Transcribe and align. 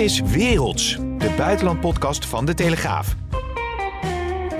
Dit 0.00 0.10
is 0.10 0.20
Werelds, 0.20 0.96
de 1.18 1.34
buitenlandpodcast 1.36 2.26
van 2.26 2.44
De 2.44 2.54
Telegraaf. 2.54 3.14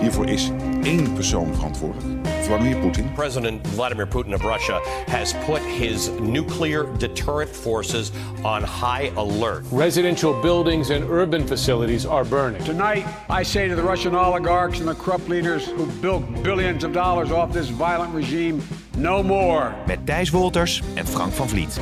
Hiervoor 0.00 0.28
is 0.28 0.50
één 0.82 1.12
persoon 1.12 1.54
verantwoordelijk. 1.54 2.28
Vladimir 2.42 2.76
Poetin. 2.76 3.12
President 3.12 3.68
Vladimir 3.68 4.06
Putin 4.08 4.34
of 4.34 4.42
Russia 4.42 4.80
has 5.06 5.34
put 5.46 5.58
his 5.58 6.10
nuclear 6.20 6.86
deterrent 6.98 7.50
forces 7.50 8.10
on 8.42 8.62
high 8.62 9.16
alert. 9.16 9.64
Residential 9.72 10.40
buildings 10.40 10.90
and 10.90 11.10
urban 11.10 11.46
facilities 11.46 12.06
are 12.06 12.24
burning. 12.24 12.64
Tonight, 12.64 13.04
I 13.40 13.44
say 13.44 13.68
to 13.68 13.74
the 13.74 13.88
Russian 13.88 14.14
oligarchs 14.14 14.78
and 14.78 14.88
the 14.88 14.94
corrupt 14.94 15.28
leaders 15.28 15.66
who 15.66 15.86
built 15.86 16.42
billions 16.42 16.84
of 16.84 16.92
dollars 16.92 17.30
off 17.30 17.52
this 17.52 17.70
violent 17.70 18.14
regime, 18.14 18.60
no 18.96 19.22
more. 19.22 19.74
Met 19.86 19.98
Thijs 20.04 20.30
Wolters 20.30 20.82
en 20.94 21.06
Frank 21.06 21.32
van 21.32 21.48
Vliet. 21.48 21.80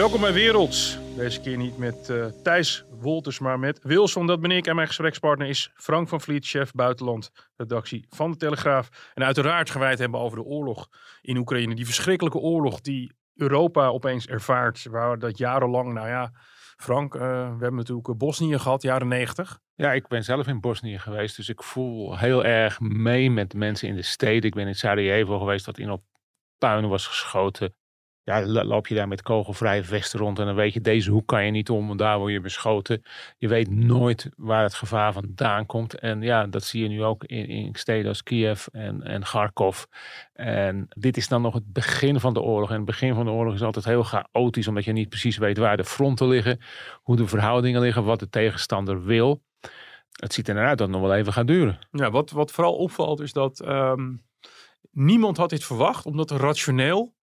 Welkom 0.00 0.20
bij 0.20 0.32
Werelds. 0.32 0.98
Deze 1.16 1.40
keer 1.40 1.56
niet 1.56 1.78
met 1.78 2.08
uh, 2.10 2.26
Thijs 2.42 2.84
Wolters, 2.90 3.38
maar 3.38 3.58
met 3.58 3.80
Wilson. 3.82 4.26
Dat 4.26 4.40
ben 4.40 4.50
ik. 4.50 4.66
En 4.66 4.74
mijn 4.74 4.86
gesprekspartner 4.86 5.48
is 5.48 5.70
Frank 5.74 6.08
van 6.08 6.20
Vliet, 6.20 6.46
chef 6.46 6.72
buitenland, 6.72 7.30
redactie 7.56 8.06
van 8.08 8.30
de 8.30 8.36
Telegraaf. 8.36 9.12
En 9.14 9.24
uiteraard 9.24 9.70
gewijd 9.70 9.98
hebben 9.98 10.20
over 10.20 10.38
de 10.38 10.44
oorlog 10.44 10.88
in 11.20 11.36
Oekraïne. 11.36 11.74
Die 11.74 11.84
verschrikkelijke 11.84 12.38
oorlog 12.38 12.80
die 12.80 13.12
Europa 13.34 13.86
opeens 13.86 14.26
ervaart. 14.26 14.86
Waar 14.90 15.18
dat 15.18 15.38
jarenlang, 15.38 15.92
nou 15.92 16.08
ja, 16.08 16.32
Frank, 16.76 17.14
uh, 17.14 17.20
we 17.20 17.26
hebben 17.60 17.74
natuurlijk 17.74 18.18
Bosnië 18.18 18.58
gehad, 18.58 18.82
jaren 18.82 19.08
90. 19.08 19.58
Ja, 19.74 19.92
ik 19.92 20.08
ben 20.08 20.24
zelf 20.24 20.46
in 20.46 20.60
Bosnië 20.60 20.98
geweest, 20.98 21.36
dus 21.36 21.48
ik 21.48 21.62
voel 21.62 22.18
heel 22.18 22.44
erg 22.44 22.80
mee 22.80 23.30
met 23.30 23.50
de 23.50 23.58
mensen 23.58 23.88
in 23.88 23.94
de 23.94 24.02
steden. 24.02 24.42
Ik 24.42 24.54
ben 24.54 24.66
in 24.66 24.74
Sarajevo 24.74 25.38
geweest, 25.38 25.64
dat 25.64 25.78
in 25.78 25.90
op 25.90 26.02
puin 26.58 26.88
was 26.88 27.06
geschoten 27.06 27.74
ja, 28.30 28.64
loop 28.64 28.86
je 28.86 28.94
daar 28.94 29.08
met 29.08 29.22
kogelvrije 29.22 29.84
vesten 29.84 30.18
rond 30.18 30.38
en 30.38 30.46
dan 30.46 30.54
weet 30.54 30.72
je, 30.72 30.80
deze 30.80 31.10
hoek 31.10 31.26
kan 31.26 31.44
je 31.44 31.50
niet 31.50 31.70
om, 31.70 31.86
want 31.86 31.98
daar 31.98 32.18
word 32.18 32.32
je 32.32 32.40
beschoten. 32.40 33.02
Je 33.38 33.48
weet 33.48 33.70
nooit 33.70 34.28
waar 34.36 34.62
het 34.62 34.74
gevaar 34.74 35.12
vandaan 35.12 35.66
komt. 35.66 35.98
En 35.98 36.22
ja, 36.22 36.46
dat 36.46 36.64
zie 36.64 36.82
je 36.82 36.88
nu 36.88 37.04
ook 37.04 37.24
in, 37.24 37.48
in 37.48 37.74
steden 37.74 38.08
als 38.08 38.22
Kiev 38.22 38.66
en, 38.66 39.02
en 39.02 39.22
Kharkov. 39.22 39.84
En 40.32 40.86
dit 40.88 41.16
is 41.16 41.28
dan 41.28 41.42
nog 41.42 41.54
het 41.54 41.72
begin 41.72 42.20
van 42.20 42.34
de 42.34 42.40
oorlog. 42.40 42.70
En 42.70 42.76
het 42.76 42.84
begin 42.84 43.14
van 43.14 43.24
de 43.24 43.30
oorlog 43.30 43.54
is 43.54 43.62
altijd 43.62 43.84
heel 43.84 44.04
chaotisch, 44.04 44.68
omdat 44.68 44.84
je 44.84 44.92
niet 44.92 45.08
precies 45.08 45.36
weet 45.36 45.58
waar 45.58 45.76
de 45.76 45.84
fronten 45.84 46.28
liggen, 46.28 46.60
hoe 47.02 47.16
de 47.16 47.26
verhoudingen 47.26 47.80
liggen, 47.80 48.04
wat 48.04 48.18
de 48.18 48.28
tegenstander 48.28 49.04
wil. 49.04 49.42
Het 50.20 50.32
ziet 50.32 50.48
er 50.48 50.54
naar 50.54 50.66
uit 50.66 50.78
dat 50.78 50.88
het 50.88 50.96
nog 50.96 51.06
wel 51.06 51.16
even 51.16 51.32
gaat 51.32 51.46
duren. 51.46 51.78
Ja, 51.90 52.10
wat, 52.10 52.30
wat 52.30 52.50
vooral 52.50 52.74
opvalt 52.74 53.20
is 53.20 53.32
dat 53.32 53.66
um, 53.66 54.22
niemand 54.90 55.36
had 55.36 55.50
dit 55.50 55.64
verwacht, 55.64 56.06
omdat 56.06 56.30
rationeel 56.30 57.14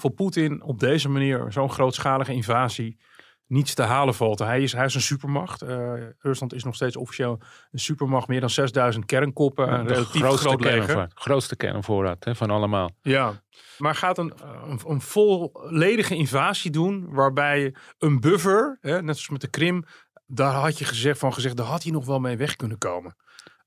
voor 0.00 0.10
Poetin 0.10 0.62
op 0.62 0.80
deze 0.80 1.08
manier 1.08 1.46
zo'n 1.48 1.70
grootschalige 1.70 2.32
invasie 2.32 2.98
niets 3.46 3.74
te 3.74 3.82
halen 3.82 4.14
valt. 4.14 4.38
Hij 4.38 4.62
is, 4.62 4.72
hij 4.72 4.84
is 4.84 4.94
een 4.94 5.00
supermacht. 5.00 5.62
Uh, 5.62 5.92
Rusland 6.18 6.54
is 6.54 6.64
nog 6.64 6.74
steeds 6.74 6.96
officieel 6.96 7.40
een 7.70 7.78
supermacht. 7.78 8.28
Meer 8.28 8.40
dan 8.40 8.50
6000 8.50 9.04
kernkoppen. 9.04 9.72
Een 9.72 9.86
relatief 9.86 10.20
grootste 10.20 10.48
groot 10.48 10.60
leger. 10.60 10.78
Kernvoorraad, 10.78 11.12
grootste 11.14 11.56
kernvoorraad 11.56 12.24
hè, 12.24 12.34
van 12.34 12.50
allemaal. 12.50 12.90
Ja, 13.02 13.42
maar 13.78 13.94
gaat 13.94 14.18
een, 14.18 14.32
een, 14.66 14.80
een 14.86 15.00
volledige 15.00 16.14
invasie 16.14 16.70
doen. 16.70 17.06
Waarbij 17.10 17.74
een 17.98 18.20
buffer, 18.20 18.78
hè, 18.80 19.02
net 19.02 19.14
zoals 19.14 19.28
met 19.28 19.40
de 19.40 19.50
Krim. 19.50 19.84
Daar 20.26 20.52
had 20.52 20.78
je 20.78 20.84
gezegd, 20.84 21.18
van 21.18 21.32
gezegd, 21.32 21.56
daar 21.56 21.66
had 21.66 21.82
hij 21.82 21.92
nog 21.92 22.06
wel 22.06 22.20
mee 22.20 22.36
weg 22.36 22.56
kunnen 22.56 22.78
komen. 22.78 23.16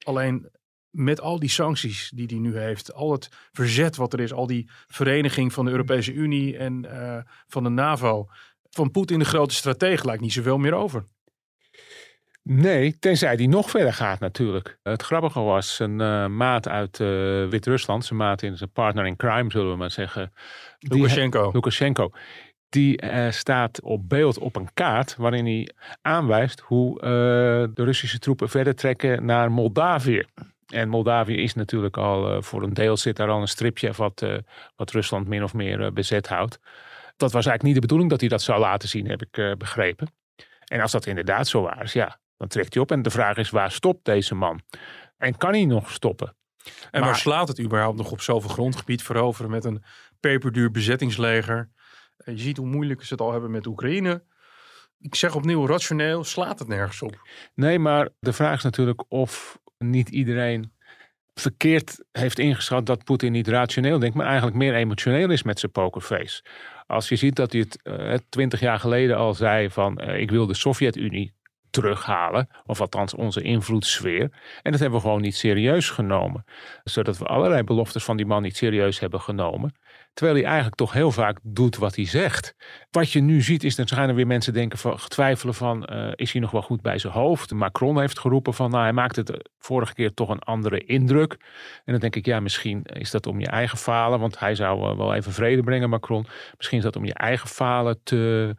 Alleen 0.03 0.49
met 0.92 1.22
al 1.22 1.39
die 1.39 1.50
sancties 1.50 2.11
die 2.16 2.25
hij 2.25 2.38
nu 2.38 2.58
heeft, 2.58 2.94
al 2.94 3.11
het 3.11 3.30
verzet 3.52 3.95
wat 3.95 4.14
er 4.14 4.20
is, 4.20 4.34
al 4.34 4.47
die 4.47 4.70
vereniging 4.88 5.53
van 5.53 5.66
de 5.66 5.72
Europese 5.72 6.14
Unie 6.14 6.58
en 6.58 6.86
uh, 6.86 7.17
van 7.47 7.64
de 7.64 7.70
NAVO, 7.70 8.28
van 8.70 8.92
Poetin 8.92 9.19
de 9.19 9.25
grote 9.25 9.53
stratege 9.53 10.06
lijkt 10.06 10.22
niet 10.22 10.34
zoveel 10.34 10.58
meer 10.58 10.73
over. 10.73 11.06
Nee, 12.44 13.00
tenzij 13.00 13.36
die 13.36 13.47
nog 13.47 13.69
verder 13.69 13.94
gaat 13.94 14.19
natuurlijk. 14.19 14.80
Het 14.84 15.01
grappige 15.01 15.40
was, 15.40 15.80
een 15.80 16.00
uh, 16.00 16.28
maat 16.28 16.68
uit 16.68 17.00
uh, 17.00 17.07
Wit-Rusland, 17.47 18.06
zijn 18.06 18.19
maat 18.19 18.41
in 18.41 18.57
zijn 18.57 18.72
partner 18.72 19.06
in 19.06 19.16
crime 19.16 19.51
zullen 19.51 19.72
we 19.72 19.78
maar 19.78 19.91
zeggen. 19.91 20.34
Lukashenko. 20.80 21.44
Die, 21.44 21.51
Lukashenko. 21.53 22.12
Die 22.69 23.03
uh, 23.03 23.31
staat 23.31 23.81
op 23.81 24.09
beeld 24.09 24.38
op 24.38 24.56
een 24.56 24.74
kaart 24.74 25.16
waarin 25.16 25.46
hij 25.46 25.69
aanwijst 26.01 26.59
hoe 26.59 27.00
de 27.74 27.84
Russische 27.84 28.19
troepen 28.19 28.50
verder 28.50 28.75
trekken 28.75 29.25
naar 29.25 29.51
Moldavië. 29.51 30.25
En 30.71 30.89
Moldavië 30.89 31.35
is 31.35 31.53
natuurlijk 31.53 31.97
al 31.97 32.35
uh, 32.35 32.41
voor 32.41 32.63
een 32.63 32.73
deel 32.73 32.97
zit 32.97 33.15
daar 33.15 33.29
al 33.29 33.41
een 33.41 33.47
stripje 33.47 33.91
wat, 33.91 34.21
uh, 34.21 34.37
wat 34.75 34.91
Rusland 34.91 35.27
min 35.27 35.43
of 35.43 35.53
meer 35.53 35.79
uh, 35.79 35.91
bezet 35.91 36.27
houdt. 36.27 36.59
Dat 37.17 37.31
was 37.31 37.45
eigenlijk 37.45 37.63
niet 37.63 37.73
de 37.73 37.79
bedoeling 37.79 38.09
dat 38.09 38.19
hij 38.19 38.29
dat 38.29 38.41
zou 38.41 38.59
laten 38.59 38.89
zien, 38.89 39.07
heb 39.07 39.21
ik 39.21 39.57
begrepen. 39.57 40.13
En 40.65 40.81
als 40.81 40.91
dat 40.91 41.05
inderdaad 41.05 41.47
zo 41.47 41.61
was, 41.61 41.93
ja, 41.93 42.19
dan 42.37 42.47
trekt 42.47 42.73
hij 42.73 42.83
op. 42.83 42.91
En 42.91 43.01
de 43.01 43.09
vraag 43.09 43.37
is, 43.37 43.49
waar 43.49 43.71
stopt 43.71 44.05
deze 44.05 44.35
man? 44.35 44.61
En 45.17 45.37
kan 45.37 45.51
hij 45.51 45.65
nog 45.65 45.91
stoppen? 45.91 46.35
En 46.91 46.99
maar, 46.99 47.09
waar 47.09 47.17
slaat 47.17 47.47
het 47.47 47.59
überhaupt 47.59 47.97
nog 47.97 48.11
op 48.11 48.21
zoveel 48.21 48.49
grondgebied 48.49 49.03
veroveren 49.03 49.51
met 49.51 49.65
een 49.65 49.83
peperduur 50.19 50.71
bezettingsleger? 50.71 51.69
je 52.25 52.38
ziet 52.38 52.57
hoe 52.57 52.67
moeilijk 52.67 53.03
ze 53.03 53.13
het 53.13 53.21
al 53.21 53.31
hebben 53.31 53.51
met 53.51 53.65
Oekraïne. 53.65 54.23
Ik 54.99 55.15
zeg 55.15 55.35
opnieuw, 55.35 55.67
rationeel 55.67 56.23
slaat 56.23 56.59
het 56.59 56.67
nergens 56.67 57.01
op. 57.01 57.27
Nee, 57.55 57.79
maar 57.79 58.09
de 58.19 58.33
vraag 58.33 58.57
is 58.57 58.63
natuurlijk 58.63 59.03
of 59.07 59.59
niet 59.81 60.09
iedereen 60.09 60.72
verkeerd 61.34 62.03
heeft 62.12 62.40
ingeschat 62.40 62.86
dat 62.86 63.03
Poetin 63.03 63.31
niet 63.31 63.47
rationeel 63.47 64.00
denkt, 64.00 64.16
maar 64.16 64.25
eigenlijk 64.25 64.58
meer 64.58 64.75
emotioneel 64.75 65.30
is 65.30 65.44
met 65.44 65.59
zijn 65.59 65.72
pokerface. 65.72 66.44
Als 66.88 67.09
je 67.09 67.16
ziet 67.16 67.36
dat 67.36 67.52
hij 67.52 67.62
het 67.62 67.80
uh, 67.84 68.14
twintig 68.30 68.59
jaar 68.59 68.80
geleden 68.80 69.18
al 69.18 69.34
zei 69.34 69.69
van 69.69 70.02
uh, 70.02 70.19
ik 70.19 70.31
wil 70.31 70.47
de 70.47 70.53
Sovjet-Unie 70.53 71.34
terughalen, 71.69 72.47
of 72.66 72.81
althans 72.81 73.14
onze 73.14 73.42
invloedssfeer. 73.42 74.22
En 74.62 74.72
dat 74.72 74.80
hebben 74.80 75.00
we 75.00 75.06
gewoon 75.06 75.22
niet 75.22 75.36
serieus 75.36 75.90
genomen. 75.90 76.44
Zodat 76.84 77.18
we 77.18 77.25
allerlei 77.25 77.63
beloftes 77.63 78.03
van 78.03 78.18
die 78.18 78.25
man 78.25 78.42
niet 78.42 78.58
serieus 78.58 79.00
hebben 79.00 79.22
genomen. 79.22 79.75
Terwijl 80.13 80.38
hij 80.38 80.45
eigenlijk 80.45 80.75
toch 80.75 80.94
heel 80.94 81.11
vaak 81.11 81.39
doet 81.44 81.77
wat 81.77 81.95
hij 81.95 82.05
zegt. 82.05 82.55
Wat 82.89 83.11
je 83.11 83.22
nu 83.22 83.41
ziet 83.41 83.63
is 83.63 83.75
dat 83.75 83.89
er 83.89 84.16
weer 84.16 84.27
mensen 84.27 84.53
denken 84.53 84.77
van, 84.77 84.97
twijfelen 85.07 85.53
van 85.53 85.88
uh, 85.91 86.11
is 86.16 86.31
hij 86.31 86.41
nog 86.41 86.51
wel 86.51 86.61
goed 86.61 86.81
bij 86.81 86.97
zijn 86.97 87.13
hoofd. 87.13 87.51
Macron 87.51 87.99
heeft 87.99 88.19
geroepen 88.19 88.53
van 88.53 88.69
nou 88.71 88.83
hij 88.83 88.94
maakt 88.94 89.16
het 89.16 89.50
vorige 89.57 89.94
keer 89.94 90.13
toch 90.13 90.29
een 90.29 90.39
andere 90.39 90.79
indruk. 90.79 91.31
En 91.83 91.91
dan 91.91 92.00
denk 92.00 92.16
ik 92.16 92.25
ja 92.25 92.39
misschien 92.39 92.83
is 92.83 93.11
dat 93.11 93.27
om 93.27 93.39
je 93.39 93.47
eigen 93.47 93.77
falen. 93.77 94.19
Want 94.19 94.39
hij 94.39 94.55
zou 94.55 94.91
uh, 94.91 94.97
wel 94.97 95.13
even 95.13 95.31
vrede 95.31 95.63
brengen 95.63 95.89
Macron. 95.89 96.25
Misschien 96.57 96.77
is 96.77 96.83
dat 96.83 96.95
om 96.95 97.05
je 97.05 97.13
eigen 97.13 97.50
falen 97.50 98.00
te, 98.03 98.55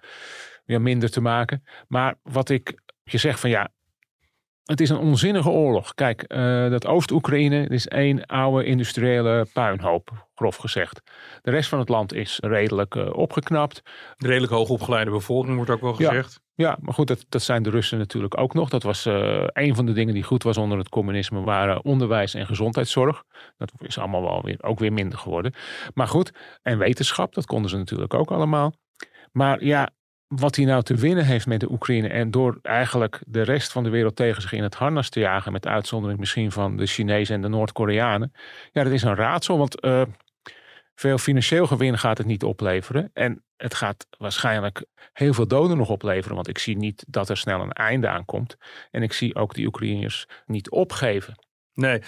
ja, 0.64 0.78
minder 0.78 1.10
te 1.10 1.20
maken. 1.20 1.64
Maar 1.88 2.14
wat 2.22 2.48
ik 2.48 2.80
je 3.04 3.18
zegt 3.18 3.40
van 3.40 3.50
ja, 3.50 3.68
het 4.64 4.80
is 4.80 4.90
een 4.90 4.98
onzinnige 4.98 5.48
oorlog. 5.48 5.94
Kijk, 5.94 6.24
uh, 6.28 6.70
dat 6.70 6.86
Oost-Oekraïne 6.86 7.66
is 7.68 7.88
één 7.88 8.26
oude 8.26 8.64
industriële 8.64 9.46
puinhoop, 9.52 10.26
grof 10.34 10.56
gezegd. 10.56 11.02
De 11.42 11.50
rest 11.50 11.68
van 11.68 11.78
het 11.78 11.88
land 11.88 12.14
is 12.14 12.38
redelijk 12.40 12.94
uh, 12.94 13.12
opgeknapt. 13.12 13.82
De 14.16 14.26
redelijk 14.26 14.52
hoogopgeleide 14.52 15.10
bevolking 15.10 15.56
wordt 15.56 15.70
ook 15.70 15.80
wel 15.80 15.94
gezegd. 15.94 16.40
Ja, 16.54 16.68
ja 16.68 16.76
maar 16.80 16.94
goed, 16.94 17.06
dat, 17.06 17.26
dat 17.28 17.42
zijn 17.42 17.62
de 17.62 17.70
Russen 17.70 17.98
natuurlijk 17.98 18.38
ook 18.38 18.54
nog. 18.54 18.68
Dat 18.68 18.82
was 18.82 19.06
uh, 19.06 19.44
een 19.46 19.74
van 19.74 19.86
de 19.86 19.92
dingen 19.92 20.14
die 20.14 20.22
goed 20.22 20.42
was 20.42 20.56
onder 20.56 20.78
het 20.78 20.88
communisme, 20.88 21.40
waren 21.40 21.84
onderwijs 21.84 22.34
en 22.34 22.46
gezondheidszorg. 22.46 23.22
Dat 23.56 23.72
is 23.78 23.98
allemaal 23.98 24.22
wel 24.22 24.42
weer, 24.42 24.62
ook 24.62 24.78
weer 24.78 24.92
minder 24.92 25.18
geworden. 25.18 25.54
Maar 25.94 26.08
goed, 26.08 26.32
en 26.62 26.78
wetenschap, 26.78 27.34
dat 27.34 27.46
konden 27.46 27.70
ze 27.70 27.76
natuurlijk 27.76 28.14
ook 28.14 28.30
allemaal. 28.30 28.72
Maar 29.32 29.64
ja, 29.64 29.90
wat 30.34 30.56
hij 30.56 30.64
nou 30.64 30.82
te 30.82 30.94
winnen 30.94 31.24
heeft 31.24 31.46
met 31.46 31.60
de 31.60 31.70
Oekraïne 31.70 32.08
en 32.08 32.30
door 32.30 32.58
eigenlijk 32.62 33.20
de 33.26 33.42
rest 33.42 33.72
van 33.72 33.82
de 33.82 33.90
wereld 33.90 34.16
tegen 34.16 34.42
zich 34.42 34.52
in 34.52 34.62
het 34.62 34.74
harnas 34.74 35.08
te 35.08 35.20
jagen, 35.20 35.52
met 35.52 35.66
uitzondering 35.66 36.18
misschien 36.18 36.52
van 36.52 36.76
de 36.76 36.86
Chinezen 36.86 37.34
en 37.34 37.42
de 37.42 37.48
Noord-Koreanen, 37.48 38.32
ja, 38.72 38.82
dat 38.82 38.92
is 38.92 39.02
een 39.02 39.14
raadsel, 39.14 39.58
want 39.58 39.84
uh, 39.84 40.02
veel 40.94 41.18
financieel 41.18 41.66
gewin 41.66 41.98
gaat 41.98 42.18
het 42.18 42.26
niet 42.26 42.44
opleveren. 42.44 43.10
En 43.12 43.44
het 43.56 43.74
gaat 43.74 44.06
waarschijnlijk 44.18 44.84
heel 45.12 45.34
veel 45.34 45.48
doden 45.48 45.76
nog 45.76 45.88
opleveren, 45.88 46.34
want 46.34 46.48
ik 46.48 46.58
zie 46.58 46.76
niet 46.76 47.04
dat 47.08 47.28
er 47.28 47.36
snel 47.36 47.60
een 47.60 47.72
einde 47.72 48.08
aankomt. 48.08 48.56
En 48.90 49.02
ik 49.02 49.12
zie 49.12 49.34
ook 49.34 49.54
die 49.54 49.66
Oekraïners 49.66 50.26
niet 50.46 50.70
opgeven. 50.70 51.34
Nee, 51.74 52.02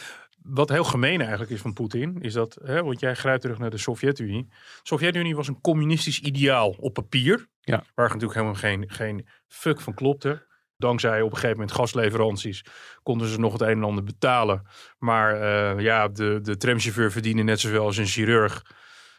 wat 0.45 0.69
heel 0.69 0.85
gemeen 0.85 1.21
eigenlijk 1.21 1.51
is 1.51 1.61
van 1.61 1.73
Poetin, 1.73 2.17
is 2.21 2.33
dat, 2.33 2.59
hè, 2.65 2.83
want 2.83 3.01
jij 3.01 3.15
grijpt 3.15 3.41
terug 3.41 3.59
naar 3.59 3.71
de 3.71 3.79
Sovjet-Unie. 3.79 4.47
De 4.49 4.57
Sovjet-Unie 4.83 5.37
was 5.37 5.49
een 5.49 5.61
communistisch 5.61 6.21
ideaal 6.21 6.71
op 6.71 6.95
papier, 6.95 7.47
ja. 7.61 7.85
waar 7.95 8.07
natuurlijk 8.07 8.35
helemaal 8.35 8.55
geen, 8.55 8.91
geen 8.91 9.27
fuck 9.47 9.81
van 9.81 9.95
klopte. 9.95 10.47
Dankzij 10.77 11.21
op 11.21 11.31
een 11.31 11.37
gegeven 11.37 11.57
moment 11.57 11.77
gasleveranties 11.77 12.65
konden 13.03 13.29
ze 13.29 13.39
nog 13.39 13.53
het 13.53 13.61
een 13.61 13.69
en 13.69 13.85
ander 13.85 14.05
betalen. 14.05 14.67
Maar 14.99 15.37
uh, 15.37 15.83
ja, 15.83 16.09
de, 16.09 16.39
de 16.43 16.57
tramchauffeur 16.57 17.13
verdiende 17.13 17.43
net 17.43 17.61
zoveel 17.61 17.85
als 17.85 17.97
een 17.97 18.07
chirurg. 18.07 18.63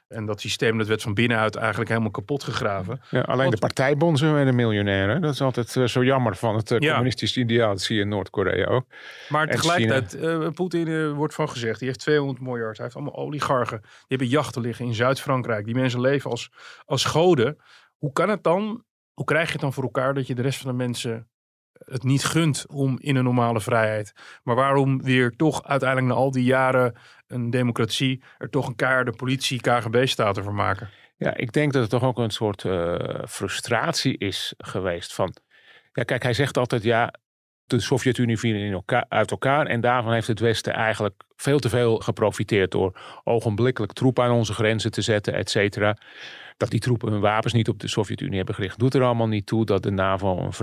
En 0.07 0.25
dat 0.25 0.41
systeem 0.41 0.77
dat 0.77 0.87
werd 0.87 1.01
van 1.01 1.13
binnenuit 1.13 1.55
eigenlijk 1.55 1.89
helemaal 1.89 2.11
kapot 2.11 2.43
gegraven. 2.43 3.01
Ja, 3.09 3.21
alleen 3.21 3.37
Want, 3.37 3.51
de 3.51 3.57
partijbonzen 3.57 4.37
en 4.37 4.45
de 4.45 4.51
miljonairen. 4.51 5.21
Dat 5.21 5.33
is 5.33 5.41
altijd 5.41 5.75
uh, 5.75 5.87
zo 5.87 6.03
jammer 6.03 6.35
van 6.35 6.55
het 6.55 6.71
uh, 6.71 6.79
ja. 6.79 6.89
communistische 6.89 7.39
ideaal. 7.39 7.69
Dat 7.69 7.81
zie 7.81 7.95
je 7.95 8.01
in 8.01 8.07
Noord-Korea 8.07 8.65
ook. 8.65 8.85
Maar 9.29 9.47
tegelijkertijd, 9.47 10.15
uh, 10.15 10.49
Poetin 10.49 11.13
wordt 11.13 11.33
van 11.33 11.49
gezegd, 11.49 11.79
die 11.79 11.87
heeft 11.87 11.99
200 11.99 12.39
miljard. 12.39 12.77
Hij 12.77 12.85
heeft 12.85 12.97
allemaal 12.97 13.15
oligarchen. 13.15 13.79
Die 13.81 13.91
hebben 14.07 14.27
jachten 14.27 14.61
liggen 14.61 14.85
in 14.85 14.93
Zuid-Frankrijk. 14.93 15.65
Die 15.65 15.75
mensen 15.75 16.01
leven 16.01 16.31
als, 16.31 16.51
als 16.85 17.05
goden 17.05 17.57
Hoe 17.97 18.11
kan 18.11 18.29
het 18.29 18.43
dan? 18.43 18.83
Hoe 19.13 19.25
krijg 19.25 19.45
je 19.45 19.51
het 19.51 19.61
dan 19.61 19.73
voor 19.73 19.83
elkaar 19.83 20.13
dat 20.13 20.27
je 20.27 20.35
de 20.35 20.41
rest 20.41 20.59
van 20.59 20.71
de 20.71 20.77
mensen 20.77 21.29
het 21.85 22.03
niet 22.03 22.25
gunt 22.25 22.65
om 22.67 22.97
in 22.99 23.15
een 23.15 23.23
normale 23.23 23.61
vrijheid? 23.61 24.13
Maar 24.43 24.55
waarom 24.55 25.03
weer 25.03 25.35
toch 25.35 25.63
uiteindelijk 25.63 26.13
na 26.13 26.19
al 26.19 26.31
die 26.31 26.43
jaren 26.43 26.95
een 27.27 27.50
democratie 27.50 28.24
er 28.38 28.50
toch 28.50 28.68
een 28.68 28.75
keiharde 28.75 29.12
politie 29.12 29.62
KGB-staat 29.62 30.39
van 30.39 30.56
maken? 30.56 30.89
Ja, 31.18 31.36
ik 31.36 31.51
denk 31.51 31.74
dat 31.74 31.81
het 31.81 31.92
toch 31.92 32.04
ook 32.04 32.18
een 32.18 32.30
soort 32.30 32.63
uh, 32.63 32.95
frustratie 33.27 34.18
is 34.18 34.54
geweest 34.57 35.13
van... 35.13 35.36
Ja, 35.92 36.04
kijk, 36.04 36.24
hij 36.24 36.33
zegt 36.33 36.57
altijd 36.57 36.83
ja, 36.83 37.13
de 37.66 37.80
Sovjet-Unie 37.80 38.39
viel 38.39 38.56
in 38.56 38.72
elkaar, 38.72 39.06
uit 39.10 39.31
elkaar. 39.31 39.66
En 39.66 39.81
daarvan 39.81 40.13
heeft 40.13 40.27
het 40.27 40.39
Westen 40.39 40.74
eigenlijk 40.74 41.24
veel 41.36 41.60
te 41.60 41.69
veel 41.69 41.98
geprofiteerd 41.98 42.72
door 42.72 43.00
ogenblikkelijk 43.24 43.94
troepen 43.94 44.24
aan 44.24 44.31
onze 44.31 44.54
grenzen 44.54 44.92
te 44.92 45.01
zetten, 45.01 45.33
et 45.33 45.50
cetera. 45.50 45.98
Dat 46.57 46.69
die 46.69 46.80
troepen 46.80 47.12
hun 47.12 47.22
wapens 47.22 47.54
niet 47.54 47.69
op 47.69 47.80
de 47.80 47.88
Sovjet-Unie 47.88 48.38
hebben 48.38 48.56
gericht, 48.56 48.80
doet 48.80 48.94
er 48.94 49.04
allemaal 49.04 49.27
niet 49.27 49.45
toe. 49.45 49.66
Dat 49.66 49.83
de 49.83 49.92
NAVO 49.92 50.38
een 50.38 50.54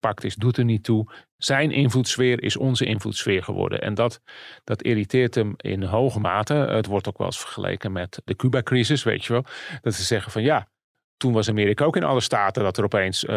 vredespact 0.00 0.24
is, 0.24 0.34
doet 0.34 0.56
er 0.56 0.64
niet 0.64 0.84
toe. 0.84 1.06
Zijn 1.36 1.70
invloedssfeer 1.70 2.42
is 2.42 2.56
onze 2.56 2.84
invloedssfeer 2.84 3.42
geworden. 3.42 3.80
En 3.80 3.94
dat, 3.94 4.20
dat 4.64 4.82
irriteert 4.82 5.34
hem 5.34 5.54
in 5.56 5.82
hoge 5.82 6.20
mate. 6.20 6.54
Het 6.54 6.86
wordt 6.86 7.08
ook 7.08 7.18
wel 7.18 7.26
eens 7.26 7.38
vergeleken 7.38 7.92
met 7.92 8.20
de 8.24 8.36
Cuba-crisis, 8.36 9.02
weet 9.02 9.24
je 9.24 9.32
wel. 9.32 9.44
Dat 9.80 9.94
ze 9.94 10.02
zeggen 10.02 10.32
van 10.32 10.42
ja, 10.42 10.68
toen 11.16 11.32
was 11.32 11.48
Amerika 11.48 11.84
ook 11.84 11.96
in 11.96 12.04
alle 12.04 12.20
staten 12.20 12.62
dat 12.62 12.78
er 12.78 12.84
opeens 12.84 13.24
uh, 13.24 13.30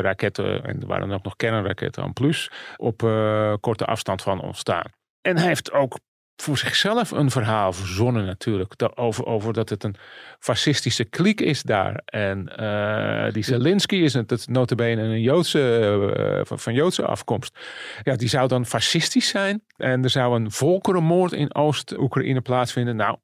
raketten, 0.00 0.64
en 0.64 0.80
er 0.80 0.86
waren 0.86 1.12
ook 1.12 1.24
nog 1.24 1.36
kernraketten 1.36 2.02
aan 2.02 2.12
plus, 2.12 2.50
op 2.76 3.02
uh, 3.02 3.54
korte 3.60 3.84
afstand 3.84 4.22
van 4.22 4.40
ontstaan. 4.40 4.90
En 5.20 5.36
hij 5.36 5.46
heeft 5.46 5.72
ook 5.72 5.98
voor 6.36 6.58
zichzelf 6.58 7.10
een 7.10 7.30
verhaal 7.30 7.72
verzonnen 7.72 8.24
natuurlijk. 8.24 8.74
Over, 8.94 9.26
over 9.26 9.52
dat 9.52 9.68
het 9.68 9.84
een 9.84 9.96
fascistische 10.38 11.04
kliek 11.04 11.40
is 11.40 11.62
daar. 11.62 12.02
En 12.04 12.52
uh, 12.60 13.32
die 13.32 13.42
Zelensky 13.42 13.96
is 13.96 14.14
het, 14.14 14.30
het 14.30 14.48
notabene 14.48 15.02
een 15.02 15.20
Joodse, 15.20 16.42
van, 16.46 16.58
van, 16.58 16.74
Joodse 16.74 17.06
afkomst. 17.06 17.58
Ja, 18.02 18.16
die 18.16 18.28
zou 18.28 18.48
dan 18.48 18.66
fascistisch 18.66 19.28
zijn. 19.28 19.62
En 19.76 20.04
er 20.04 20.10
zou 20.10 20.36
een 20.36 20.50
volkerenmoord 20.50 21.32
in 21.32 21.54
Oost-Oekraïne 21.54 22.40
plaatsvinden. 22.40 22.96
Nou, 22.96 23.16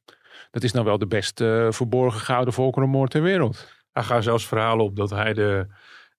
dat 0.51 0.63
is 0.63 0.73
nou 0.73 0.85
wel 0.85 0.99
de 0.99 1.07
best 1.07 1.37
verborgen 1.69 2.21
gehouden 2.21 2.55
volkerenmoord 2.55 3.11
ter 3.11 3.23
wereld. 3.23 3.69
Er 3.93 4.05
gaan 4.05 4.23
zelfs 4.23 4.47
verhalen 4.47 4.85
op 4.85 4.97
dat 4.97 5.11
hij 5.11 5.35
de, 5.35 5.67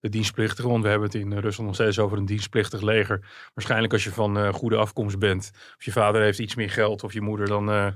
de 0.01 0.09
dienstplichtige, 0.09 0.67
want 0.67 0.83
we 0.83 0.89
hebben 0.89 1.07
het 1.07 1.17
in 1.17 1.33
Rusland 1.37 1.69
nog 1.69 1.75
steeds 1.75 1.99
over 1.99 2.17
een 2.17 2.25
dienstplichtig 2.25 2.81
leger. 2.81 3.27
Waarschijnlijk 3.53 3.93
als 3.93 4.03
je 4.03 4.11
van 4.11 4.37
uh, 4.37 4.53
goede 4.53 4.75
afkomst 4.75 5.19
bent, 5.19 5.51
of 5.77 5.85
je 5.85 5.91
vader 5.91 6.21
heeft 6.21 6.39
iets 6.39 6.55
meer 6.55 6.69
geld 6.69 7.03
of 7.03 7.13
je 7.13 7.21
moeder, 7.21 7.47
dan, 7.47 7.69
uh, 7.69 7.87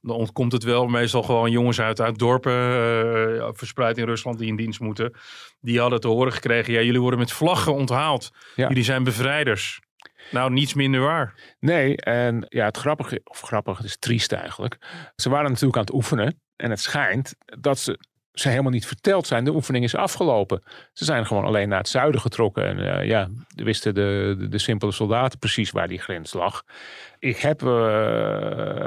dan 0.00 0.16
ontkomt 0.16 0.52
het 0.52 0.62
wel. 0.62 0.86
Meestal 0.86 1.22
gewoon 1.22 1.50
jongens 1.50 1.80
uit, 1.80 2.00
uit 2.00 2.18
dorpen 2.18 2.52
uh, 3.34 3.48
verspreid 3.52 3.98
in 3.98 4.04
Rusland 4.04 4.38
die 4.38 4.48
in 4.48 4.56
dienst 4.56 4.80
moeten. 4.80 5.12
Die 5.60 5.80
hadden 5.80 6.00
te 6.00 6.08
horen 6.08 6.32
gekregen, 6.32 6.72
ja 6.72 6.80
jullie 6.80 7.00
worden 7.00 7.18
met 7.18 7.32
vlaggen 7.32 7.74
onthaald. 7.74 8.30
Ja. 8.54 8.68
Jullie 8.68 8.84
zijn 8.84 9.04
bevrijders. 9.04 9.80
Nou, 10.30 10.50
niets 10.50 10.74
minder 10.74 11.00
waar. 11.00 11.34
Nee, 11.60 11.96
en 11.96 12.46
ja, 12.48 12.64
het 12.64 12.76
grappige, 12.76 13.20
of 13.24 13.40
grappig, 13.40 13.76
het 13.76 13.86
is 13.86 13.98
triest 13.98 14.32
eigenlijk. 14.32 14.78
Ze 15.16 15.28
waren 15.28 15.50
natuurlijk 15.50 15.76
aan 15.76 15.84
het 15.84 15.94
oefenen. 15.94 16.40
En 16.56 16.70
het 16.70 16.80
schijnt 16.80 17.34
dat 17.44 17.78
ze 17.78 17.98
ze 18.40 18.48
helemaal 18.48 18.72
niet 18.72 18.86
verteld 18.86 19.26
zijn. 19.26 19.44
De 19.44 19.54
oefening 19.54 19.84
is 19.84 19.94
afgelopen. 19.94 20.62
Ze 20.92 21.04
zijn 21.04 21.26
gewoon 21.26 21.44
alleen 21.44 21.68
naar 21.68 21.78
het 21.78 21.88
zuiden 21.88 22.20
getrokken. 22.20 22.64
En 22.64 22.78
uh, 22.78 23.04
ja, 23.04 23.28
wisten 23.54 23.94
de, 23.94 24.34
de, 24.38 24.48
de, 24.48 24.58
simpele 24.58 24.92
soldaten 24.92 25.38
precies 25.38 25.70
waar 25.70 25.88
die 25.88 25.98
grens 25.98 26.32
lag. 26.32 26.62
Ik 27.18 27.38
heb 27.38 27.62
uh, 27.62 27.68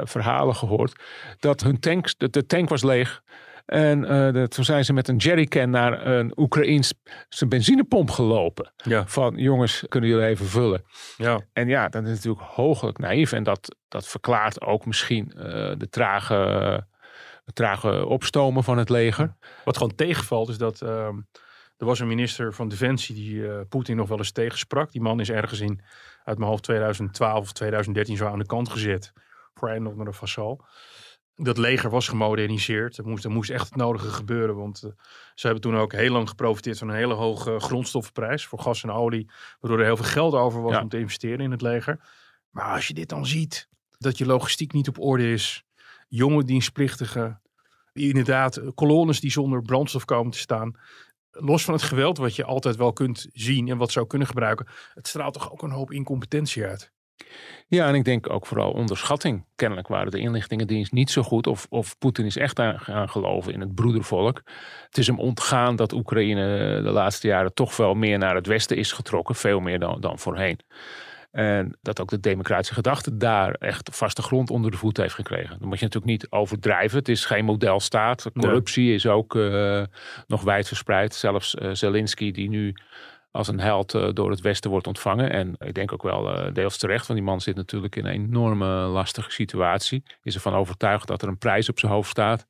verhalen 0.02 0.54
gehoord 0.54 1.02
dat 1.38 1.60
hun 1.60 1.80
tank, 1.80 2.18
de, 2.18 2.30
de 2.30 2.46
tank 2.46 2.68
was 2.68 2.82
leeg. 2.82 3.22
En 3.66 4.02
uh, 4.02 4.08
de, 4.08 4.48
toen 4.48 4.64
zijn 4.64 4.84
ze 4.84 4.92
met 4.92 5.08
een 5.08 5.16
jerrycan 5.16 5.70
naar 5.70 6.06
een 6.06 6.32
Oekraïense 6.36 6.94
benzinepomp 7.48 8.10
gelopen. 8.10 8.72
Ja. 8.76 9.06
Van 9.06 9.34
jongens, 9.36 9.84
kunnen 9.88 10.10
jullie 10.10 10.26
even 10.26 10.46
vullen? 10.46 10.84
Ja. 11.16 11.40
En 11.52 11.68
ja, 11.68 11.88
dat 11.88 12.02
is 12.02 12.08
natuurlijk 12.08 12.44
hooglijk 12.44 12.98
naïef. 12.98 13.32
En 13.32 13.42
dat, 13.42 13.76
dat 13.88 14.08
verklaart 14.08 14.60
ook 14.60 14.86
misschien 14.86 15.32
de 15.78 15.86
trage 15.90 16.84
het 17.44 17.54
trage 17.54 18.06
opstomen 18.06 18.64
van 18.64 18.78
het 18.78 18.88
leger. 18.88 19.36
Wat 19.64 19.76
gewoon 19.76 19.94
tegenvalt 19.94 20.48
is 20.48 20.58
dat 20.58 20.80
ehm, 20.80 21.16
er 21.76 21.86
was 21.86 22.00
een 22.00 22.06
minister 22.06 22.54
van 22.54 22.68
Defensie 22.68 23.14
die 23.14 23.34
uh, 23.34 23.60
Poetin 23.68 23.96
nog 23.96 24.08
wel 24.08 24.18
eens 24.18 24.32
tegensprak. 24.32 24.92
Die 24.92 25.00
man 25.00 25.20
is 25.20 25.30
ergens 25.30 25.60
in, 25.60 25.80
uit 26.24 26.38
mijn 26.38 26.50
hoofd 26.50 26.62
2012 26.62 27.38
of 27.38 27.52
2013 27.52 28.16
zo 28.16 28.26
aan 28.26 28.38
de 28.38 28.46
kant 28.46 28.68
gezet 28.68 29.12
voor 29.54 29.70
een 29.70 29.86
of 29.86 29.92
andere 29.92 30.12
vazal. 30.12 30.64
Dat 31.34 31.58
leger 31.58 31.90
was 31.90 32.08
gemoderniseerd. 32.08 32.98
Er 32.98 33.06
moest, 33.06 33.24
er 33.24 33.30
moest 33.30 33.50
echt 33.50 33.64
het 33.64 33.76
nodige 33.76 34.08
gebeuren. 34.08 34.56
Want 34.56 34.82
uh, 34.84 34.90
ze 35.34 35.46
hebben 35.46 35.62
toen 35.62 35.76
ook 35.76 35.92
heel 35.92 36.12
lang 36.12 36.28
geprofiteerd 36.28 36.78
van 36.78 36.88
een 36.88 36.94
hele 36.94 37.14
hoge 37.14 37.60
grondstoffenprijs 37.60 38.46
voor 38.46 38.58
gas 38.58 38.82
en 38.82 38.90
olie. 38.90 39.30
Waardoor 39.60 39.80
er 39.80 39.86
heel 39.86 39.96
veel 39.96 40.04
geld 40.04 40.34
over 40.34 40.62
was 40.62 40.76
om 40.76 40.88
te 40.88 40.98
investeren 40.98 41.40
in 41.40 41.50
het 41.50 41.62
leger. 41.62 42.00
Maar 42.50 42.74
als 42.74 42.86
je 42.86 42.94
dit 42.94 43.08
dan 43.08 43.26
ziet, 43.26 43.68
dat 43.98 44.18
je 44.18 44.26
logistiek 44.26 44.72
niet 44.72 44.88
op 44.88 44.98
orde 44.98 45.32
is 45.32 45.64
jonge 46.14 46.44
dienstplichtigen, 46.44 47.40
inderdaad 47.92 48.60
kolonnes 48.74 49.20
die 49.20 49.30
zonder 49.30 49.62
brandstof 49.62 50.04
komen 50.04 50.32
te 50.32 50.38
staan. 50.38 50.78
Los 51.30 51.64
van 51.64 51.74
het 51.74 51.82
geweld 51.82 52.18
wat 52.18 52.36
je 52.36 52.44
altijd 52.44 52.76
wel 52.76 52.92
kunt 52.92 53.28
zien 53.32 53.68
en 53.68 53.76
wat 53.76 53.92
zou 53.92 54.06
kunnen 54.06 54.28
gebruiken, 54.28 54.66
het 54.94 55.08
straalt 55.08 55.34
toch 55.34 55.52
ook 55.52 55.62
een 55.62 55.70
hoop 55.70 55.92
incompetentie 55.92 56.64
uit. 56.64 56.92
Ja, 57.66 57.88
en 57.88 57.94
ik 57.94 58.04
denk 58.04 58.30
ook 58.30 58.46
vooral 58.46 58.70
onderschatting. 58.70 59.44
Kennelijk 59.54 59.88
waren 59.88 60.10
de 60.10 60.18
inlichtingendienst 60.18 60.92
niet 60.92 61.10
zo 61.10 61.22
goed. 61.22 61.46
Of, 61.46 61.66
of 61.70 61.98
Poetin 61.98 62.24
is 62.24 62.36
echt 62.36 62.58
aan 62.58 63.08
geloven 63.08 63.52
in 63.52 63.60
het 63.60 63.74
broedervolk. 63.74 64.42
Het 64.86 64.98
is 64.98 65.06
hem 65.06 65.18
ontgaan 65.18 65.76
dat 65.76 65.92
Oekraïne 65.92 66.80
de 66.82 66.90
laatste 66.90 67.26
jaren 67.26 67.54
toch 67.54 67.76
wel 67.76 67.94
meer 67.94 68.18
naar 68.18 68.34
het 68.34 68.46
westen 68.46 68.76
is 68.76 68.92
getrokken. 68.92 69.34
Veel 69.34 69.60
meer 69.60 69.78
dan, 69.78 70.00
dan 70.00 70.18
voorheen. 70.18 70.58
En 71.32 71.78
dat 71.82 72.00
ook 72.00 72.08
de 72.08 72.20
democratische 72.20 72.74
gedachte 72.74 73.16
daar 73.16 73.54
echt 73.54 73.88
vaste 73.92 74.22
grond 74.22 74.50
onder 74.50 74.70
de 74.70 74.76
voet 74.76 74.96
heeft 74.96 75.14
gekregen. 75.14 75.58
Dan 75.58 75.68
moet 75.68 75.78
je 75.78 75.84
natuurlijk 75.84 76.12
niet 76.12 76.30
overdrijven. 76.30 76.98
Het 76.98 77.08
is 77.08 77.24
geen 77.24 77.44
modelstaat. 77.44 78.30
Corruptie 78.32 78.94
is 78.94 79.06
ook 79.06 79.34
uh, 79.34 79.82
nog 80.26 80.42
wijdverspreid. 80.42 81.14
Zelfs 81.14 81.54
uh, 81.54 81.70
Zelensky, 81.72 82.30
die 82.30 82.48
nu 82.48 82.74
als 83.30 83.48
een 83.48 83.60
held 83.60 83.94
uh, 83.94 84.08
door 84.12 84.30
het 84.30 84.40
Westen 84.40 84.70
wordt 84.70 84.86
ontvangen. 84.86 85.30
En 85.30 85.54
ik 85.58 85.74
denk 85.74 85.92
ook 85.92 86.02
wel 86.02 86.52
deels 86.52 86.78
terecht, 86.78 87.06
want 87.06 87.18
die 87.18 87.28
man 87.28 87.40
zit 87.40 87.56
natuurlijk 87.56 87.96
in 87.96 88.04
een 88.04 88.12
enorme 88.12 88.66
lastige 88.66 89.30
situatie. 89.30 90.02
Is 90.22 90.34
ervan 90.34 90.54
overtuigd 90.54 91.06
dat 91.06 91.22
er 91.22 91.28
een 91.28 91.38
prijs 91.38 91.68
op 91.68 91.78
zijn 91.78 91.92
hoofd 91.92 92.10
staat. 92.10 92.46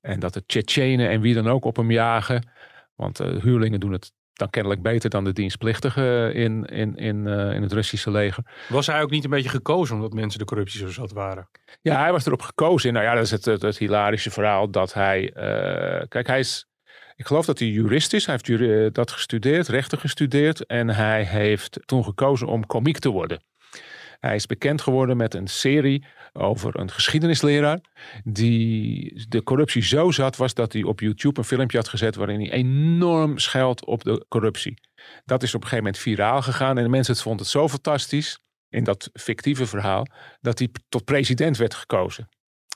En 0.00 0.20
dat 0.20 0.34
de 0.34 0.46
Tsjetsjenen 0.46 1.08
en 1.08 1.20
wie 1.20 1.34
dan 1.34 1.48
ook 1.48 1.64
op 1.64 1.76
hem 1.76 1.90
jagen. 1.90 2.48
Want 2.94 3.18
huurlingen 3.18 3.80
doen 3.80 3.92
het 3.92 4.12
dan 4.38 4.50
kennelijk 4.50 4.82
beter 4.82 5.10
dan 5.10 5.24
de 5.24 5.32
dienstplichtigen 5.32 6.34
in, 6.34 6.64
in, 6.64 6.96
in, 6.96 7.26
uh, 7.26 7.54
in 7.54 7.62
het 7.62 7.72
Russische 7.72 8.10
leger. 8.10 8.44
Was 8.68 8.86
hij 8.86 9.02
ook 9.02 9.10
niet 9.10 9.24
een 9.24 9.30
beetje 9.30 9.48
gekozen 9.48 9.96
omdat 9.96 10.12
mensen 10.12 10.38
de 10.38 10.44
corruptie 10.44 10.80
zo 10.80 10.88
zat 10.88 11.12
waren? 11.12 11.48
Ja, 11.80 12.00
hij 12.00 12.12
was 12.12 12.26
erop 12.26 12.42
gekozen. 12.42 12.92
Nou 12.92 13.04
ja, 13.04 13.14
dat 13.14 13.24
is 13.24 13.30
het, 13.30 13.44
het, 13.44 13.62
het 13.62 13.78
hilarische 13.78 14.30
verhaal 14.30 14.70
dat 14.70 14.92
hij... 14.92 15.22
Uh, 15.22 16.02
kijk, 16.08 16.26
hij 16.26 16.38
is... 16.38 16.66
Ik 17.16 17.26
geloof 17.26 17.46
dat 17.46 17.58
hij 17.58 17.68
jurist 17.68 18.12
is. 18.12 18.26
Hij 18.26 18.38
heeft 18.42 18.94
dat 18.94 19.10
gestudeerd, 19.10 19.68
rechten 19.68 19.98
gestudeerd. 19.98 20.66
En 20.66 20.88
hij 20.88 21.24
heeft 21.24 21.80
toen 21.84 22.04
gekozen 22.04 22.46
om 22.46 22.66
komiek 22.66 22.98
te 22.98 23.08
worden. 23.08 23.42
Hij 24.18 24.34
is 24.34 24.46
bekend 24.46 24.80
geworden 24.82 25.16
met 25.16 25.34
een 25.34 25.46
serie 25.46 26.06
over 26.32 26.80
een 26.80 26.90
geschiedenisleraar. 26.90 27.80
Die 28.24 29.26
de 29.28 29.42
corruptie 29.42 29.82
zo 29.82 30.10
zat 30.10 30.36
was 30.36 30.54
dat 30.54 30.72
hij 30.72 30.82
op 30.82 31.00
YouTube 31.00 31.38
een 31.38 31.46
filmpje 31.46 31.78
had 31.78 31.88
gezet. 31.88 32.14
waarin 32.14 32.40
hij 32.40 32.50
enorm 32.50 33.38
scheldt 33.38 33.84
op 33.84 34.04
de 34.04 34.24
corruptie. 34.28 34.74
Dat 35.24 35.42
is 35.42 35.54
op 35.54 35.62
een 35.62 35.68
gegeven 35.68 35.84
moment 35.84 36.02
viraal 36.02 36.42
gegaan. 36.42 36.76
En 36.76 36.82
de 36.82 36.88
mensen 36.88 37.16
vonden 37.16 37.42
het 37.42 37.50
zo 37.50 37.68
fantastisch. 37.68 38.38
in 38.68 38.84
dat 38.84 39.10
fictieve 39.12 39.66
verhaal. 39.66 40.06
dat 40.40 40.58
hij 40.58 40.68
tot 40.88 41.04
president 41.04 41.56
werd 41.56 41.74
gekozen. 41.74 42.28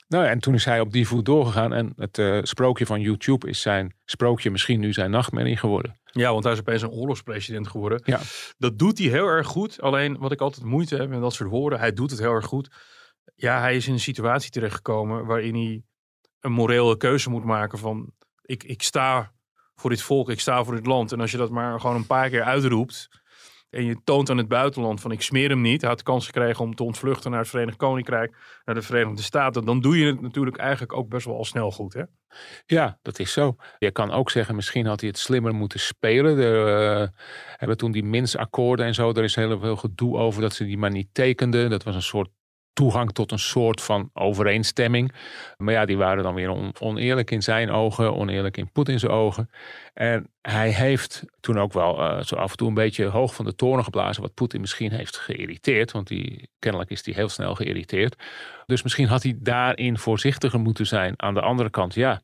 Nou, 0.07 0.25
en 0.25 0.39
toen 0.39 0.53
is 0.53 0.65
hij 0.65 0.79
op 0.79 0.91
die 0.91 1.07
voet 1.07 1.25
doorgegaan. 1.25 1.73
En 1.73 1.93
het 1.95 2.17
uh, 2.17 2.39
sprookje 2.41 2.85
van 2.85 3.01
YouTube 3.01 3.49
is 3.49 3.61
zijn 3.61 3.95
sprookje 4.05 4.51
misschien 4.51 4.79
nu 4.79 4.93
zijn 4.93 5.11
nachtmerrie 5.11 5.57
geworden. 5.57 5.99
Ja, 6.03 6.31
want 6.31 6.43
hij 6.43 6.53
is 6.53 6.59
opeens 6.59 6.81
een 6.81 6.89
oorlogspresident 6.89 7.67
geworden. 7.67 8.01
Ja. 8.05 8.19
Dat 8.57 8.79
doet 8.79 8.97
hij 8.97 9.07
heel 9.07 9.27
erg 9.27 9.47
goed. 9.47 9.81
Alleen 9.81 10.17
wat 10.17 10.31
ik 10.31 10.41
altijd 10.41 10.65
moeite 10.65 10.95
heb 10.95 11.09
met 11.09 11.21
dat 11.21 11.33
soort 11.33 11.49
woorden. 11.49 11.79
Hij 11.79 11.93
doet 11.93 12.11
het 12.11 12.19
heel 12.19 12.33
erg 12.33 12.45
goed. 12.45 12.69
Ja, 13.35 13.59
hij 13.59 13.75
is 13.75 13.87
in 13.87 13.93
een 13.93 13.99
situatie 13.99 14.51
terechtgekomen 14.51 15.25
waarin 15.25 15.55
hij 15.55 15.83
een 16.39 16.51
morele 16.51 16.97
keuze 16.97 17.29
moet 17.29 17.43
maken 17.43 17.79
van 17.79 18.11
ik, 18.41 18.63
ik 18.63 18.81
sta 18.81 19.33
voor 19.75 19.89
dit 19.89 20.01
volk, 20.01 20.29
ik 20.29 20.39
sta 20.39 20.63
voor 20.63 20.75
dit 20.75 20.85
land. 20.85 21.11
En 21.11 21.21
als 21.21 21.31
je 21.31 21.37
dat 21.37 21.49
maar 21.49 21.79
gewoon 21.79 21.95
een 21.95 22.07
paar 22.07 22.29
keer 22.29 22.43
uitroept 22.43 23.22
en 23.73 23.85
je 23.85 23.97
toont 24.03 24.29
aan 24.29 24.37
het 24.37 24.47
buitenland 24.47 25.01
van 25.01 25.11
ik 25.11 25.21
smeer 25.21 25.49
hem 25.49 25.61
niet. 25.61 25.81
Had 25.81 26.03
kans 26.03 26.25
gekregen 26.25 26.63
om 26.63 26.75
te 26.75 26.83
ontvluchten 26.83 27.31
naar 27.31 27.39
het 27.39 27.49
Verenigd 27.49 27.77
Koninkrijk, 27.77 28.35
naar 28.65 28.75
de 28.75 28.81
Verenigde 28.81 29.21
Staten. 29.21 29.65
Dan 29.65 29.81
doe 29.81 29.97
je 29.97 30.05
het 30.05 30.21
natuurlijk 30.21 30.57
eigenlijk 30.57 30.93
ook 30.93 31.09
best 31.09 31.25
wel 31.25 31.37
al 31.37 31.45
snel 31.45 31.71
goed. 31.71 31.93
Hè? 31.93 32.03
Ja, 32.65 32.99
dat 33.01 33.19
is 33.19 33.33
zo. 33.33 33.55
Je 33.77 33.91
kan 33.91 34.11
ook 34.11 34.31
zeggen, 34.31 34.55
misschien 34.55 34.85
had 34.85 34.99
hij 34.99 35.09
het 35.09 35.19
slimmer 35.19 35.53
moeten 35.53 35.79
spelen. 35.79 36.37
Er 36.37 37.01
uh, 37.01 37.07
hebben 37.57 37.77
toen 37.77 37.91
die 37.91 38.03
Minsk-akkoorden 38.03 38.85
en 38.85 38.93
zo. 38.93 39.09
Er 39.09 39.23
is 39.23 39.35
heel 39.35 39.59
veel 39.59 39.75
gedoe 39.75 40.17
over 40.17 40.41
dat 40.41 40.53
ze 40.53 40.65
die 40.65 40.77
maar 40.77 40.91
niet 40.91 41.09
tekenden. 41.11 41.69
Dat 41.69 41.83
was 41.83 41.95
een 41.95 42.01
soort 42.01 42.29
toegang 42.73 43.11
tot 43.11 43.31
een 43.31 43.39
soort 43.39 43.81
van 43.81 44.09
overeenstemming. 44.13 45.13
Maar 45.57 45.73
ja, 45.73 45.85
die 45.85 45.97
waren 45.97 46.23
dan 46.23 46.33
weer 46.33 46.49
on- 46.49 46.73
oneerlijk 46.79 47.31
in 47.31 47.43
zijn 47.43 47.71
ogen, 47.71 48.15
oneerlijk 48.15 48.57
in 48.57 48.71
Poetins 48.71 49.07
ogen. 49.07 49.49
En 49.93 50.27
hij 50.41 50.69
heeft 50.69 51.23
toen 51.39 51.59
ook 51.59 51.73
wel 51.73 51.99
eh, 51.99 52.23
zo 52.23 52.35
af 52.35 52.51
en 52.51 52.57
toe 52.57 52.67
een 52.67 52.73
beetje 52.73 53.05
hoog 53.05 53.35
van 53.35 53.45
de 53.45 53.55
toren 53.55 53.83
geblazen, 53.83 54.21
wat 54.21 54.33
Poetin 54.33 54.61
misschien 54.61 54.91
heeft 54.91 55.17
geïrriteerd, 55.17 55.91
want 55.91 56.07
die, 56.07 56.49
kennelijk 56.59 56.89
is 56.89 57.05
hij 57.05 57.13
heel 57.13 57.29
snel 57.29 57.55
geïrriteerd. 57.55 58.15
Dus 58.65 58.83
misschien 58.83 59.07
had 59.07 59.23
hij 59.23 59.35
daarin 59.39 59.97
voorzichtiger 59.97 60.59
moeten 60.59 60.87
zijn. 60.87 61.13
Aan 61.17 61.33
de 61.33 61.41
andere 61.41 61.69
kant, 61.69 61.93
ja, 61.93 62.21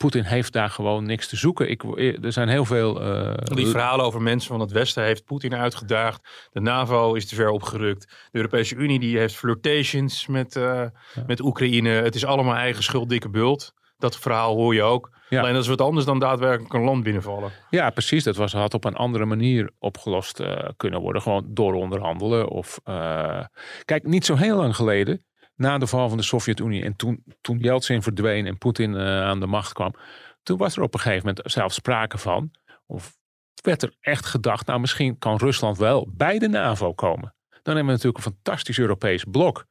Poetin 0.00 0.24
heeft 0.24 0.52
daar 0.52 0.70
gewoon 0.70 1.04
niks 1.04 1.28
te 1.28 1.36
zoeken. 1.36 1.70
Ik, 1.70 1.82
er 2.22 2.32
zijn 2.32 2.48
heel 2.48 2.64
veel. 2.64 3.00
eh, 3.00 3.34
Die 3.56 3.66
verhalen 3.66 4.04
over 4.04 4.22
mensen 4.22 4.50
van 4.50 4.60
het 4.60 4.70
Westen 4.72 5.04
heeft 5.04 5.24
Poetin 5.24 5.54
uitgedaagd. 5.54 6.48
De 6.52 6.60
NAVO 6.60 7.14
is 7.14 7.26
te 7.28 7.34
ver 7.34 7.50
opgerukt. 7.50 8.02
De 8.30 8.38
Europese 8.38 8.74
Unie 8.74 8.98
die 8.98 9.18
heeft 9.18 9.36
flirtations 9.36 10.26
met, 10.26 10.56
eh, 10.56 10.82
met 11.26 11.40
Oekraïne. 11.40 11.88
Het 11.90 12.14
is 12.14 12.24
allemaal 12.24 12.54
eigen 12.54 12.82
schuld, 12.82 13.08
dikke 13.08 13.28
bult. 13.28 13.72
Dat 13.98 14.18
verhaal 14.18 14.54
hoor 14.54 14.74
je 14.74 14.82
ook. 14.82 15.10
Ja. 15.28 15.40
Alleen 15.40 15.52
dat 15.52 15.62
is 15.62 15.68
wat 15.68 15.80
anders 15.80 16.06
dan 16.06 16.18
daadwerkelijk 16.18 16.72
een 16.74 16.82
land 16.84 17.02
binnenvallen. 17.02 17.50
Ja, 17.70 17.90
precies. 17.90 18.24
Dat 18.24 18.36
was, 18.36 18.52
had 18.52 18.74
op 18.74 18.84
een 18.84 18.94
andere 18.96 19.24
manier 19.24 19.70
opgelost 19.78 20.40
eh, 20.40 20.68
kunnen 20.76 21.00
worden. 21.00 21.22
Gewoon 21.22 21.44
door 21.48 21.74
onderhandelen. 21.74 22.48
Of, 22.48 22.80
eh, 22.84 23.44
Kijk, 23.84 24.04
niet 24.06 24.24
zo 24.24 24.34
heel 24.34 24.56
lang 24.56 24.76
geleden, 24.76 25.24
na 25.60 25.78
de 25.78 25.86
val 25.86 26.08
van 26.08 26.18
de 26.18 26.24
Sovjet-Unie 26.24 26.82
en 26.84 26.96
toen, 26.96 27.24
toen 27.40 27.58
Yeltsin 27.58 28.02
verdween 28.02 28.46
en 28.46 28.58
Poetin 28.58 28.96
eh, 28.96 29.22
aan 29.22 29.40
de 29.40 29.46
macht 29.46 29.72
kwam, 29.72 29.94
toen 30.42 30.58
was 30.58 30.76
er 30.76 30.82
op 30.82 30.94
een 30.94 31.00
gegeven 31.00 31.26
moment 31.26 31.52
zelfs 31.52 31.74
sprake 31.74 32.18
van, 32.18 32.50
of 32.86 33.18
werd 33.62 33.82
er 33.82 33.94
echt 34.00 34.26
gedacht, 34.26 34.66
nou 34.66 34.80
misschien 34.80 35.18
kan 35.18 35.36
Rusland 35.36 35.78
wel 35.78 36.08
bij 36.12 36.38
de 36.38 36.48
NAVO 36.48 36.92
komen. 36.92 37.34
Dan 37.48 37.74
hebben 37.76 37.84
we 37.84 37.90
natuurlijk 37.90 38.24
een 38.24 38.32
fantastisch 38.32 38.78
Europees 38.78 39.24
blok. 39.24 39.66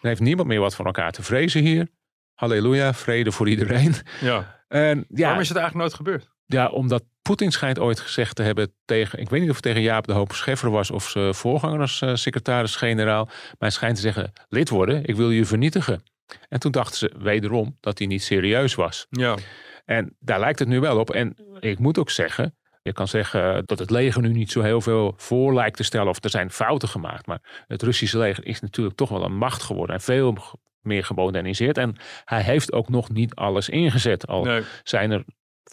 Dan 0.00 0.10
heeft 0.10 0.20
niemand 0.20 0.48
meer 0.48 0.60
wat 0.60 0.74
van 0.74 0.86
elkaar 0.86 1.12
te 1.12 1.22
vrezen 1.22 1.62
hier. 1.62 1.88
Halleluja, 2.34 2.94
vrede 2.94 3.32
voor 3.32 3.48
iedereen. 3.48 3.94
Ja. 4.20 4.62
En 4.68 5.04
ja, 5.08 5.22
Waarom 5.22 5.40
is 5.40 5.48
het 5.48 5.58
eigenlijk 5.58 5.74
nooit 5.74 5.94
gebeurd? 5.94 6.32
ja, 6.46 6.68
omdat 6.68 7.04
Poetin 7.28 7.52
schijnt 7.52 7.78
ooit 7.78 8.00
gezegd 8.00 8.36
te 8.36 8.42
hebben 8.42 8.72
tegen, 8.84 9.18
ik 9.18 9.28
weet 9.30 9.40
niet 9.40 9.48
of 9.48 9.54
het 9.54 9.64
tegen 9.64 9.82
Jaap 9.82 10.06
de 10.06 10.12
Hoop 10.12 10.32
Scheffer 10.32 10.70
was 10.70 10.90
of 10.90 11.08
zijn 11.08 11.34
voorganger 11.34 11.80
als 11.80 12.00
eh, 12.00 12.14
secretaris-generaal, 12.14 13.24
maar 13.24 13.54
hij 13.58 13.70
schijnt 13.70 13.96
te 13.96 14.02
zeggen, 14.02 14.32
lid 14.48 14.68
worden, 14.68 15.04
ik 15.04 15.16
wil 15.16 15.30
je 15.30 15.44
vernietigen. 15.44 16.02
En 16.48 16.60
toen 16.60 16.72
dachten 16.72 16.98
ze 16.98 17.12
wederom 17.18 17.76
dat 17.80 17.98
hij 17.98 18.06
niet 18.06 18.22
serieus 18.22 18.74
was. 18.74 19.06
Ja. 19.10 19.36
En 19.84 20.16
daar 20.20 20.40
lijkt 20.40 20.58
het 20.58 20.68
nu 20.68 20.80
wel 20.80 20.98
op. 20.98 21.10
En 21.10 21.36
ik 21.60 21.78
moet 21.78 21.98
ook 21.98 22.10
zeggen, 22.10 22.56
je 22.82 22.92
kan 22.92 23.08
zeggen 23.08 23.62
dat 23.66 23.78
het 23.78 23.90
leger 23.90 24.22
nu 24.22 24.28
niet 24.28 24.50
zo 24.50 24.60
heel 24.60 24.80
veel 24.80 25.14
voor 25.16 25.54
lijkt 25.54 25.76
te 25.76 25.82
stellen 25.82 26.08
of 26.08 26.24
er 26.24 26.30
zijn 26.30 26.50
fouten 26.50 26.88
gemaakt. 26.88 27.26
Maar 27.26 27.64
het 27.66 27.82
Russische 27.82 28.18
leger 28.18 28.46
is 28.46 28.60
natuurlijk 28.60 28.96
toch 28.96 29.08
wel 29.08 29.24
een 29.24 29.36
macht 29.36 29.62
geworden 29.62 29.96
en 29.96 30.02
veel 30.02 30.36
meer 30.80 31.04
gemoderniseerd. 31.04 31.78
En 31.78 31.96
hij 32.24 32.42
heeft 32.42 32.72
ook 32.72 32.88
nog 32.88 33.10
niet 33.10 33.34
alles 33.34 33.68
ingezet. 33.68 34.26
Al 34.26 34.44
Nee. 34.44 34.62
zijn 34.82 35.10
er 35.10 35.24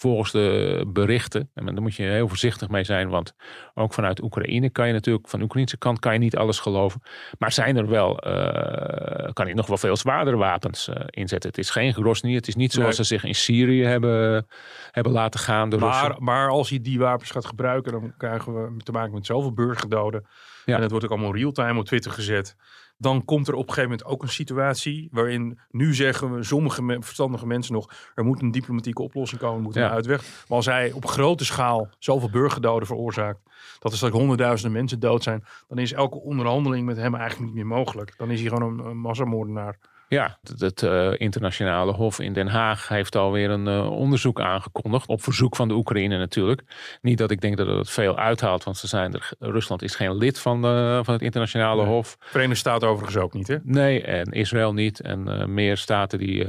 volgens 0.02 0.32
de 0.32 0.84
berichten, 0.88 1.50
en 1.54 1.66
daar 1.66 1.82
moet 1.82 1.96
je 1.96 2.04
heel 2.04 2.28
voorzichtig 2.28 2.70
mee 2.70 2.84
zijn, 2.84 3.10
want 3.10 3.34
ook 3.74 3.94
vanuit 3.94 4.24
Oekraïne 4.24 4.70
kan 4.70 4.88
je 4.88 4.94
natuurlijk, 4.94 5.28
van 5.30 5.40
de 5.40 5.46
Oekraïnse 5.46 5.78
kant 5.78 6.00
kan 6.00 6.14
je 6.14 6.20
niet 6.20 6.38
alles 6.38 6.60
geloven. 6.60 7.02
Maar 7.38 7.52
zijn 7.52 7.78
er 7.78 7.88
wel, 7.88 8.20
eh, 8.20 9.34
kan 9.34 9.46
hij 9.46 9.54
nog 9.54 9.68
wel 9.68 9.78
veel 9.78 9.96
zwaardere 9.96 10.38
wapens 10.38 10.88
eh, 10.88 11.04
inzetten. 11.10 11.50
Het 11.50 11.60
is 11.60 11.70
geen 11.70 11.94
Grozny, 11.94 12.34
het 12.34 12.48
is 12.48 12.56
niet 12.56 12.72
zoals 12.72 12.98
Nee. 12.98 13.06
ze 13.06 13.14
zich 13.14 13.24
in 13.24 13.36
Syrië 13.36 13.84
hebben, 13.84 14.48
hebben 14.92 15.14
laten 15.14 15.40
gaan. 15.40 15.70
De 15.70 15.78
Russen. 15.78 16.08
Maar, 16.10 16.16
maar 16.24 16.50
als 16.50 16.70
hij 16.70 16.82
die 16.82 17.00
wapens 17.00 17.32
gaat 17.32 17.46
gebruiken, 17.46 17.92
dan 17.92 18.14
krijgen 18.18 18.54
we 18.54 18.84
te 18.84 18.92
maken 18.92 19.14
met 19.14 19.26
zoveel 19.26 19.54
burgerdoden. 19.54 20.26
Ja. 20.66 20.76
En 20.76 20.82
het 20.82 20.92
wordt 20.92 21.06
ook 21.06 21.12
allemaal 21.12 21.36
real-time 21.36 21.80
op 21.80 21.86
Twitter 21.86 22.12
gezet. 22.12 22.56
Dan 23.02 23.26
komt 23.26 23.48
er 23.48 23.54
op 23.54 23.68
een 23.68 23.74
gegeven 23.74 23.90
moment 23.90 24.08
ook 24.08 24.22
een 24.24 24.30
situatie 24.30 25.10
waarin 25.12 25.60
nu 25.70 25.94
zeggen 25.94 26.36
we, 26.36 26.44
sommige 26.44 26.82
me- 26.84 26.98
verstandige 27.02 27.48
mensen 27.48 27.74
nog, 27.74 27.90
er 28.16 28.26
moet 28.26 28.42
een 28.42 28.52
diplomatieke 28.52 29.02
oplossing 29.02 29.42
komen, 29.42 29.62
moet 29.62 29.76
een 29.76 29.82
Ja. 29.82 29.90
uitweg. 29.90 30.22
Maar 30.48 30.58
als 30.58 30.66
hij 30.66 30.92
op 30.92 31.06
grote 31.06 31.46
schaal 31.46 31.90
zoveel 32.00 32.30
burgerdoden 32.30 32.88
veroorzaakt, 32.88 33.40
dat 33.80 33.92
er 33.92 33.98
straks 33.98 34.16
honderdduizenden 34.16 34.78
mensen 34.78 35.00
dood 35.00 35.24
zijn, 35.24 35.44
dan 35.68 35.78
is 35.78 35.94
elke 35.94 36.20
onderhandeling 36.22 36.86
met 36.86 36.98
hem 36.98 37.16
eigenlijk 37.16 37.46
niet 37.46 37.56
meer 37.56 37.76
mogelijk. 37.78 38.14
Dan 38.18 38.32
is 38.32 38.42
hij 38.42 38.50
gewoon 38.50 38.80
een, 38.80 38.86
een 38.86 38.98
massamoordenaar. 38.98 39.78
Ja, 40.12 40.38
het, 40.42 40.60
het, 40.60 40.84
eh, 40.84 41.12
internationale 41.18 41.92
hof 41.92 42.20
in 42.20 42.34
Den 42.34 42.48
Haag 42.48 42.88
heeft 42.88 43.16
alweer 43.16 43.50
een 43.50 43.68
eh, 43.68 43.92
onderzoek 43.92 44.42
aangekondigd. 44.42 45.08
Op 45.08 45.24
verzoek 45.24 45.56
van 45.56 45.68
de 45.68 45.74
Oekraïne 45.74 46.18
natuurlijk. 46.18 46.62
Niet 47.02 47.18
dat 47.18 47.32
ik 47.32 47.42
denk 47.42 47.58
dat 47.58 47.68
het 47.68 47.90
veel 47.90 48.18
uithaalt, 48.18 48.64
want 48.64 48.78
ze 48.78 48.88
zijn 48.88 49.14
er, 49.14 49.32
Rusland 49.40 49.82
is 49.82 49.96
geen 49.96 50.16
lid 50.18 50.40
van, 50.40 50.66
eh, 50.66 51.00
van 51.04 51.14
het 51.14 51.24
internationale 51.24 51.84
Nee. 51.84 51.92
hof. 51.92 52.16
Verenigde 52.20 52.56
Staten 52.56 52.88
overigens 52.88 53.24
ook 53.24 53.34
niet, 53.34 53.48
hè? 53.48 53.58
Nee, 53.64 54.04
en 54.04 54.32
Israël 54.32 54.74
niet. 54.74 55.00
En 55.00 55.54
meer 55.54 55.78
staten 55.78 56.20
die, 56.20 56.46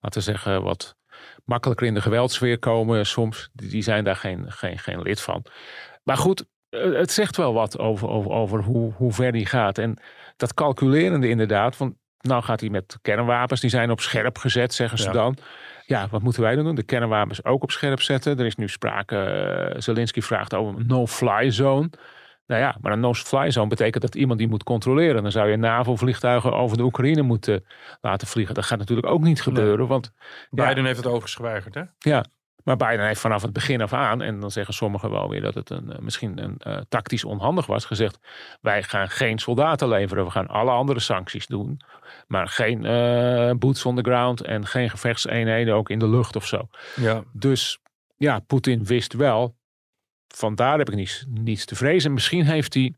laten 0.00 0.18
we 0.18 0.20
zeggen, 0.20 0.62
wat 0.62 0.96
makkelijker 1.44 1.86
in 1.86 1.94
de 1.94 2.00
geweldsfeer 2.00 2.58
komen 2.58 3.06
soms. 3.06 3.48
Die, 3.52 3.82
zijn 3.82 4.04
daar 4.04 4.16
geen, 4.16 4.52
geen, 4.52 4.78
geen 4.78 5.02
lid 5.02 5.20
van. 5.20 5.44
Maar 6.02 6.16
goed, 6.16 6.44
het 6.70 7.10
zegt 7.10 7.36
wel 7.36 7.52
wat 7.52 7.78
over, 7.78 8.08
over, 8.08 8.30
over 8.30 8.62
hoe, 8.62 8.92
hoe 8.92 9.12
ver 9.12 9.32
die 9.32 9.46
gaat. 9.46 9.78
En 9.78 9.98
dat 10.36 10.54
calculerende 10.54 11.28
inderdaad, 11.28 11.76
want 11.76 11.94
nou 12.20 12.42
gaat 12.42 12.60
hij 12.60 12.68
met 12.70 12.98
kernwapens, 13.02 13.60
die 13.60 13.70
zijn 13.70 13.90
op 13.90 14.00
scherp 14.00 14.38
gezet, 14.38 14.74
zeggen 14.74 14.98
ze 14.98 15.04
Ja. 15.04 15.12
dan. 15.12 15.36
Ja, 15.86 16.08
wat 16.10 16.22
moeten 16.22 16.42
wij 16.42 16.54
dan 16.54 16.64
doen? 16.64 16.74
De 16.74 16.82
kernwapens 16.82 17.44
ook 17.44 17.62
op 17.62 17.70
scherp 17.70 18.00
zetten. 18.00 18.38
Er 18.38 18.46
is 18.46 18.56
nu 18.56 18.68
sprake, 18.68 19.16
eh, 19.16 19.80
Zelensky 19.80 20.20
vraagt 20.20 20.54
over 20.54 20.80
een 20.80 20.86
no-fly 20.86 21.50
zone. 21.50 21.90
Nou 22.46 22.60
ja, 22.60 22.76
maar 22.80 22.92
een 22.92 23.00
no-fly 23.00 23.50
zone 23.50 23.68
betekent 23.68 24.02
dat 24.02 24.14
iemand 24.14 24.38
die 24.38 24.48
moet 24.48 24.62
controleren. 24.62 25.22
Dan 25.22 25.32
zou 25.32 25.50
je 25.50 25.56
NAVO-vliegtuigen 25.56 26.52
over 26.52 26.76
de 26.76 26.82
Oekraïne 26.82 27.22
moeten 27.22 27.64
laten 28.00 28.26
vliegen. 28.26 28.54
Dat 28.54 28.64
gaat 28.64 28.78
natuurlijk 28.78 29.06
ook 29.06 29.20
niet 29.20 29.42
gebeuren. 29.42 29.86
Want 29.86 30.12
ja, 30.50 30.66
Biden 30.68 30.84
heeft 30.84 30.96
het 30.96 31.06
overigens 31.06 31.34
geweigerd, 31.34 31.74
hè? 31.74 31.82
ja, 31.98 32.24
maar 32.64 32.76
Biden 32.76 33.06
heeft 33.06 33.20
vanaf 33.20 33.42
het 33.42 33.52
begin 33.52 33.80
af 33.80 33.92
aan, 33.92 34.22
en 34.22 34.40
dan 34.40 34.50
zeggen 34.50 34.74
sommigen 34.74 35.10
wel 35.10 35.28
weer 35.28 35.40
dat 35.40 35.54
het 35.54 35.70
een, 35.70 35.92
eh, 35.92 35.98
misschien 35.98 36.42
een 36.42 36.56
eh, 36.58 36.80
tactisch 36.88 37.24
onhandig 37.24 37.66
was, 37.66 37.84
gezegd: 37.84 38.18
wij 38.60 38.82
gaan 38.82 39.08
geen 39.08 39.38
soldaten 39.38 39.88
leveren, 39.88 40.24
we 40.24 40.30
gaan 40.30 40.46
alle 40.46 40.70
andere 40.70 41.00
sancties 41.00 41.46
doen, 41.46 41.80
maar 42.26 42.48
geen 42.48 42.84
eh, 42.84 43.50
boots 43.58 43.84
on 43.84 43.96
the 43.96 44.02
ground 44.02 44.42
en 44.42 44.66
geen 44.66 44.90
gevechtseenheden 44.90 45.74
ook 45.74 45.90
in 45.90 45.98
de 45.98 46.08
lucht 46.08 46.36
of 46.36 46.46
zo. 46.46 46.68
Ja. 46.96 47.22
Dus 47.32 47.78
ja, 48.16 48.38
Poetin 48.38 48.84
wist 48.84 49.12
wel, 49.12 49.56
vandaar 50.28 50.78
heb 50.78 50.88
ik 50.88 50.94
niets, 50.94 51.24
niets 51.28 51.64
te 51.64 51.76
vrezen. 51.76 52.12
Misschien 52.12 52.44
heeft 52.44 52.74
hij 52.74 52.94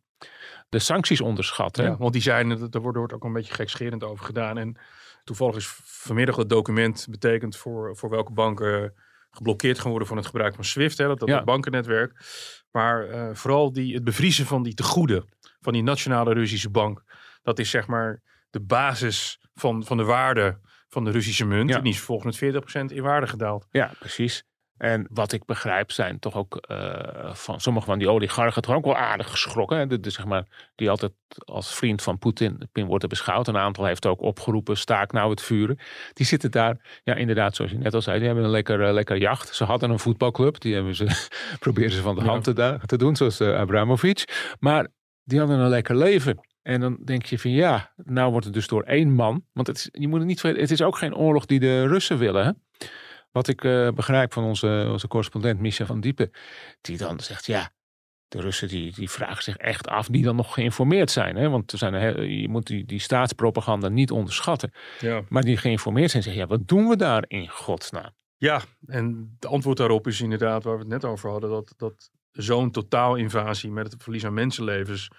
de 0.68 0.78
sancties 0.78 1.20
onderschat. 1.20 1.76
Hè? 1.76 1.84
Ja, 1.84 1.96
want 1.96 2.12
die 2.12 2.22
zijn, 2.22 2.50
er 2.50 2.80
wordt, 2.80 2.98
wordt 2.98 3.12
ook 3.12 3.24
een 3.24 3.32
beetje 3.32 3.54
gekscherend 3.54 4.04
over 4.04 4.24
gedaan. 4.24 4.58
En 4.58 4.76
toevallig 5.24 5.56
is 5.56 5.74
vanmiddag 5.84 6.36
het 6.36 6.48
document 6.48 7.06
betekend 7.10 7.56
voor, 7.56 7.96
voor 7.96 8.10
welke 8.10 8.32
banken 8.32 8.94
geblokkeerd 9.30 9.78
gaan 9.78 9.90
worden 9.90 10.08
van 10.08 10.16
het 10.16 10.26
gebruik 10.26 10.54
van 10.54 10.64
SWIFT, 10.64 10.98
hè, 10.98 11.06
dat, 11.06 11.18
dat 11.18 11.28
Ja. 11.28 11.44
bankennetwerk. 11.44 12.24
Maar 12.70 13.08
eh, 13.08 13.28
vooral 13.34 13.72
die, 13.72 13.94
het 13.94 14.04
bevriezen 14.04 14.46
van 14.46 14.62
die 14.62 14.74
tegoeden 14.74 15.28
van 15.60 15.72
die 15.72 15.82
nationale 15.82 16.32
Russische 16.34 16.70
bank, 16.70 17.02
dat 17.42 17.58
is 17.58 17.70
zeg 17.70 17.86
maar 17.86 18.22
de 18.50 18.60
basis 18.60 19.40
van, 19.54 19.84
van 19.84 19.96
de 19.96 20.04
waarde 20.04 20.60
van 20.88 21.04
de 21.04 21.10
Russische 21.10 21.44
munt. 21.44 21.70
Ja. 21.70 21.76
En 21.76 21.82
die 21.82 21.92
is 21.92 21.96
vervolgens 21.98 22.40
met 22.40 22.54
40% 22.90 22.92
in 22.94 23.02
waarde 23.02 23.26
gedaald. 23.26 23.66
Ja, 23.70 23.92
precies. 23.98 24.44
En 24.80 25.06
wat 25.10 25.32
ik 25.32 25.44
begrijp 25.44 25.90
zijn 25.92 26.18
toch 26.18 26.34
ook 26.34 26.56
eh, 26.56 27.34
van 27.34 27.60
sommige 27.60 27.86
van 27.86 27.98
die 27.98 28.08
oligarchen 28.08 28.62
toch 28.62 28.74
ook 28.74 28.84
wel 28.84 28.96
aardig 28.96 29.30
geschrokken. 29.30 29.78
Hè? 29.78 29.86
De, 29.86 30.00
de, 30.00 30.10
zeg 30.10 30.24
maar, 30.24 30.44
die 30.74 30.90
altijd 30.90 31.12
als 31.44 31.74
vriend 31.74 32.02
van 32.02 32.18
Poetin 32.18 32.68
worden 32.72 33.08
beschouwd. 33.08 33.48
Een 33.48 33.56
aantal 33.56 33.84
heeft 33.84 34.06
ook 34.06 34.20
opgeroepen, 34.20 34.76
staak 34.76 35.12
nou 35.12 35.30
het 35.30 35.42
vuren. 35.42 35.78
Die 36.12 36.26
zitten 36.26 36.50
daar, 36.50 37.00
ja 37.04 37.14
inderdaad 37.14 37.56
zoals 37.56 37.70
je 37.70 37.78
net 37.78 37.94
al 37.94 38.02
zei, 38.02 38.18
die 38.18 38.26
hebben 38.26 38.44
een 38.44 38.50
lekker, 38.50 38.82
eh, 38.86 38.92
lekker 38.92 39.16
jacht. 39.16 39.54
Ze 39.54 39.64
hadden 39.64 39.90
een 39.90 39.98
voetbalclub, 39.98 40.60
die 40.60 40.74
hebben 40.74 40.94
ze, 40.94 41.28
proberen 41.58 41.90
ze 41.90 42.02
van 42.02 42.14
de 42.14 42.20
Ja. 42.24 42.26
hand 42.28 42.44
te, 42.86 42.96
doen, 42.96 43.16
zoals 43.16 43.40
eh, 43.40 43.58
Abramovic. 43.58 44.54
Maar 44.60 44.88
die 45.24 45.38
hadden 45.38 45.58
een 45.58 45.68
lekker 45.68 45.96
leven. 45.96 46.48
En 46.62 46.80
dan 46.80 46.98
denk 47.04 47.24
je 47.24 47.38
van 47.38 47.50
ja, 47.50 47.92
nou 47.96 48.30
wordt 48.30 48.44
het 48.44 48.54
dus 48.54 48.66
door 48.66 48.82
één 48.82 49.14
man. 49.14 49.44
Want 49.52 49.66
het 49.66 49.76
is, 49.76 49.88
je 49.92 50.08
moet 50.08 50.18
het 50.18 50.28
niet 50.28 50.42
het 50.42 50.70
is 50.70 50.82
ook 50.82 50.96
geen 50.98 51.14
oorlog 51.14 51.46
die 51.46 51.60
de 51.60 51.86
Russen 51.86 52.18
willen. 52.18 52.44
Hè? 52.44 52.50
Wat 53.30 53.48
ik 53.48 53.64
eh, 53.64 53.88
begrijp 53.90 54.32
van 54.32 54.44
onze, 54.44 54.88
onze 54.90 55.08
correspondent 55.08 55.60
Misha 55.60 55.86
van 55.86 56.00
Diepen. 56.00 56.30
Die 56.80 56.96
dan 56.96 57.20
zegt 57.20 57.46
ja, 57.46 57.70
de 58.28 58.40
Russen 58.40 58.68
die, 58.68 58.94
die 58.94 59.10
vragen 59.10 59.42
zich 59.42 59.56
echt 59.56 59.88
af. 59.88 60.06
Die 60.06 60.22
dan 60.22 60.36
nog 60.36 60.54
geïnformeerd 60.54 61.10
zijn. 61.10 61.36
Hè? 61.36 61.48
Want 61.48 61.72
er 61.72 61.78
zijn, 61.78 61.94
heel- 61.94 62.22
je 62.22 62.48
moet 62.48 62.66
die, 62.66 62.84
die 62.84 62.98
staatspropaganda 63.00 63.88
niet 63.88 64.10
onderschatten. 64.10 64.72
Ja. 65.00 65.22
Maar 65.28 65.42
die 65.42 65.56
geïnformeerd 65.56 66.10
zijn 66.10 66.22
zeggen 66.22 66.42
ja, 66.42 66.48
wat 66.48 66.68
doen 66.68 66.88
we 66.88 66.96
daar 66.96 67.24
in 67.28 67.48
godsnaam? 67.48 68.10
Ja, 68.36 68.62
en 68.86 69.36
de 69.38 69.48
antwoord 69.48 69.76
daarop 69.76 70.06
is 70.06 70.20
inderdaad 70.20 70.64
waar 70.64 70.74
we 70.74 70.80
het 70.80 70.88
net 70.88 71.04
over 71.04 71.30
hadden. 71.30 71.50
Dat, 71.50 71.74
dat 71.76 72.10
zo'n 72.32 72.70
totaalinvasie 72.70 73.70
met 73.70 73.92
het 73.92 74.02
verlies 74.02 74.24
aan 74.24 74.34
mensenlevens 74.34 75.10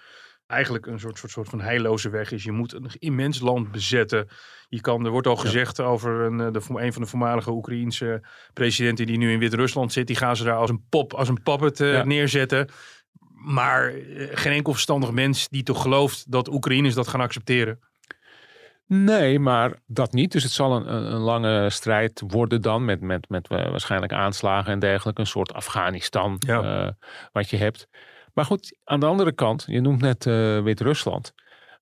eigenlijk 0.52 0.86
een 0.86 1.00
soort, 1.00 1.18
soort, 1.18 1.32
soort 1.32 1.48
van 1.48 1.60
heilloze 1.60 2.10
weg 2.10 2.32
is. 2.32 2.44
Je 2.44 2.52
moet 2.52 2.72
een 2.72 2.90
immens 2.98 3.40
land 3.40 3.70
bezetten. 3.70 4.28
Je 4.68 4.80
kan, 4.80 5.04
er 5.04 5.10
wordt 5.10 5.26
al 5.26 5.36
gezegd 5.36 5.80
over 5.80 6.20
een, 6.20 6.40
eh, 6.40 6.52
de, 6.52 6.60
een 6.84 6.92
van 6.92 7.02
de 7.02 7.08
voormalige 7.08 7.50
Oekraïense 7.50 8.22
presidenten 8.52 9.06
die 9.06 9.18
nu 9.18 9.32
in 9.32 9.38
Wit-Rusland 9.38 9.92
zit. 9.92 10.06
Die 10.06 10.16
gaan 10.16 10.36
ze 10.36 10.44
daar 10.44 10.56
als 10.56 10.70
een 10.70 10.84
pop, 10.88 11.12
als 11.14 11.28
een 11.28 11.42
puppet 11.42 11.80
eh, 11.80 11.92
Ja. 11.92 12.04
neerzetten. 12.04 12.68
Maar 13.44 13.88
eh, 13.94 14.28
geen 14.32 14.52
enkel 14.52 14.72
verstandig 14.72 15.10
mens 15.10 15.48
die 15.48 15.62
toch 15.62 15.82
gelooft 15.82 16.32
dat 16.32 16.48
Oekraïners 16.48 16.94
dat 16.94 17.08
gaan 17.08 17.20
accepteren. 17.20 17.78
Nee, 18.86 19.38
maar 19.38 19.72
dat 19.86 20.12
niet. 20.12 20.32
Dus 20.32 20.42
het 20.42 20.52
zal 20.52 20.76
een, 20.76 20.94
een, 20.94 21.20
lange 21.20 21.70
strijd 21.70 22.22
worden 22.26 22.62
dan 22.62 22.84
met, 22.84 23.00
met, 23.00 23.28
met 23.28 23.48
waarschijnlijk 23.48 24.12
aanslagen 24.12 24.72
en 24.72 24.78
dergelijke. 24.78 25.20
Een 25.20 25.26
soort 25.26 25.52
Afghanistan 25.52 26.36
Ja. 26.38 26.96
wat 27.32 27.50
je 27.50 27.56
hebt. 27.56 27.88
Maar 28.32 28.44
goed, 28.44 28.78
aan 28.84 29.00
de 29.00 29.06
andere 29.06 29.32
kant, 29.32 29.64
je 29.66 29.80
noemt 29.80 30.00
net 30.00 30.26
eh, 30.26 30.62
Wit-Rusland. 30.62 31.32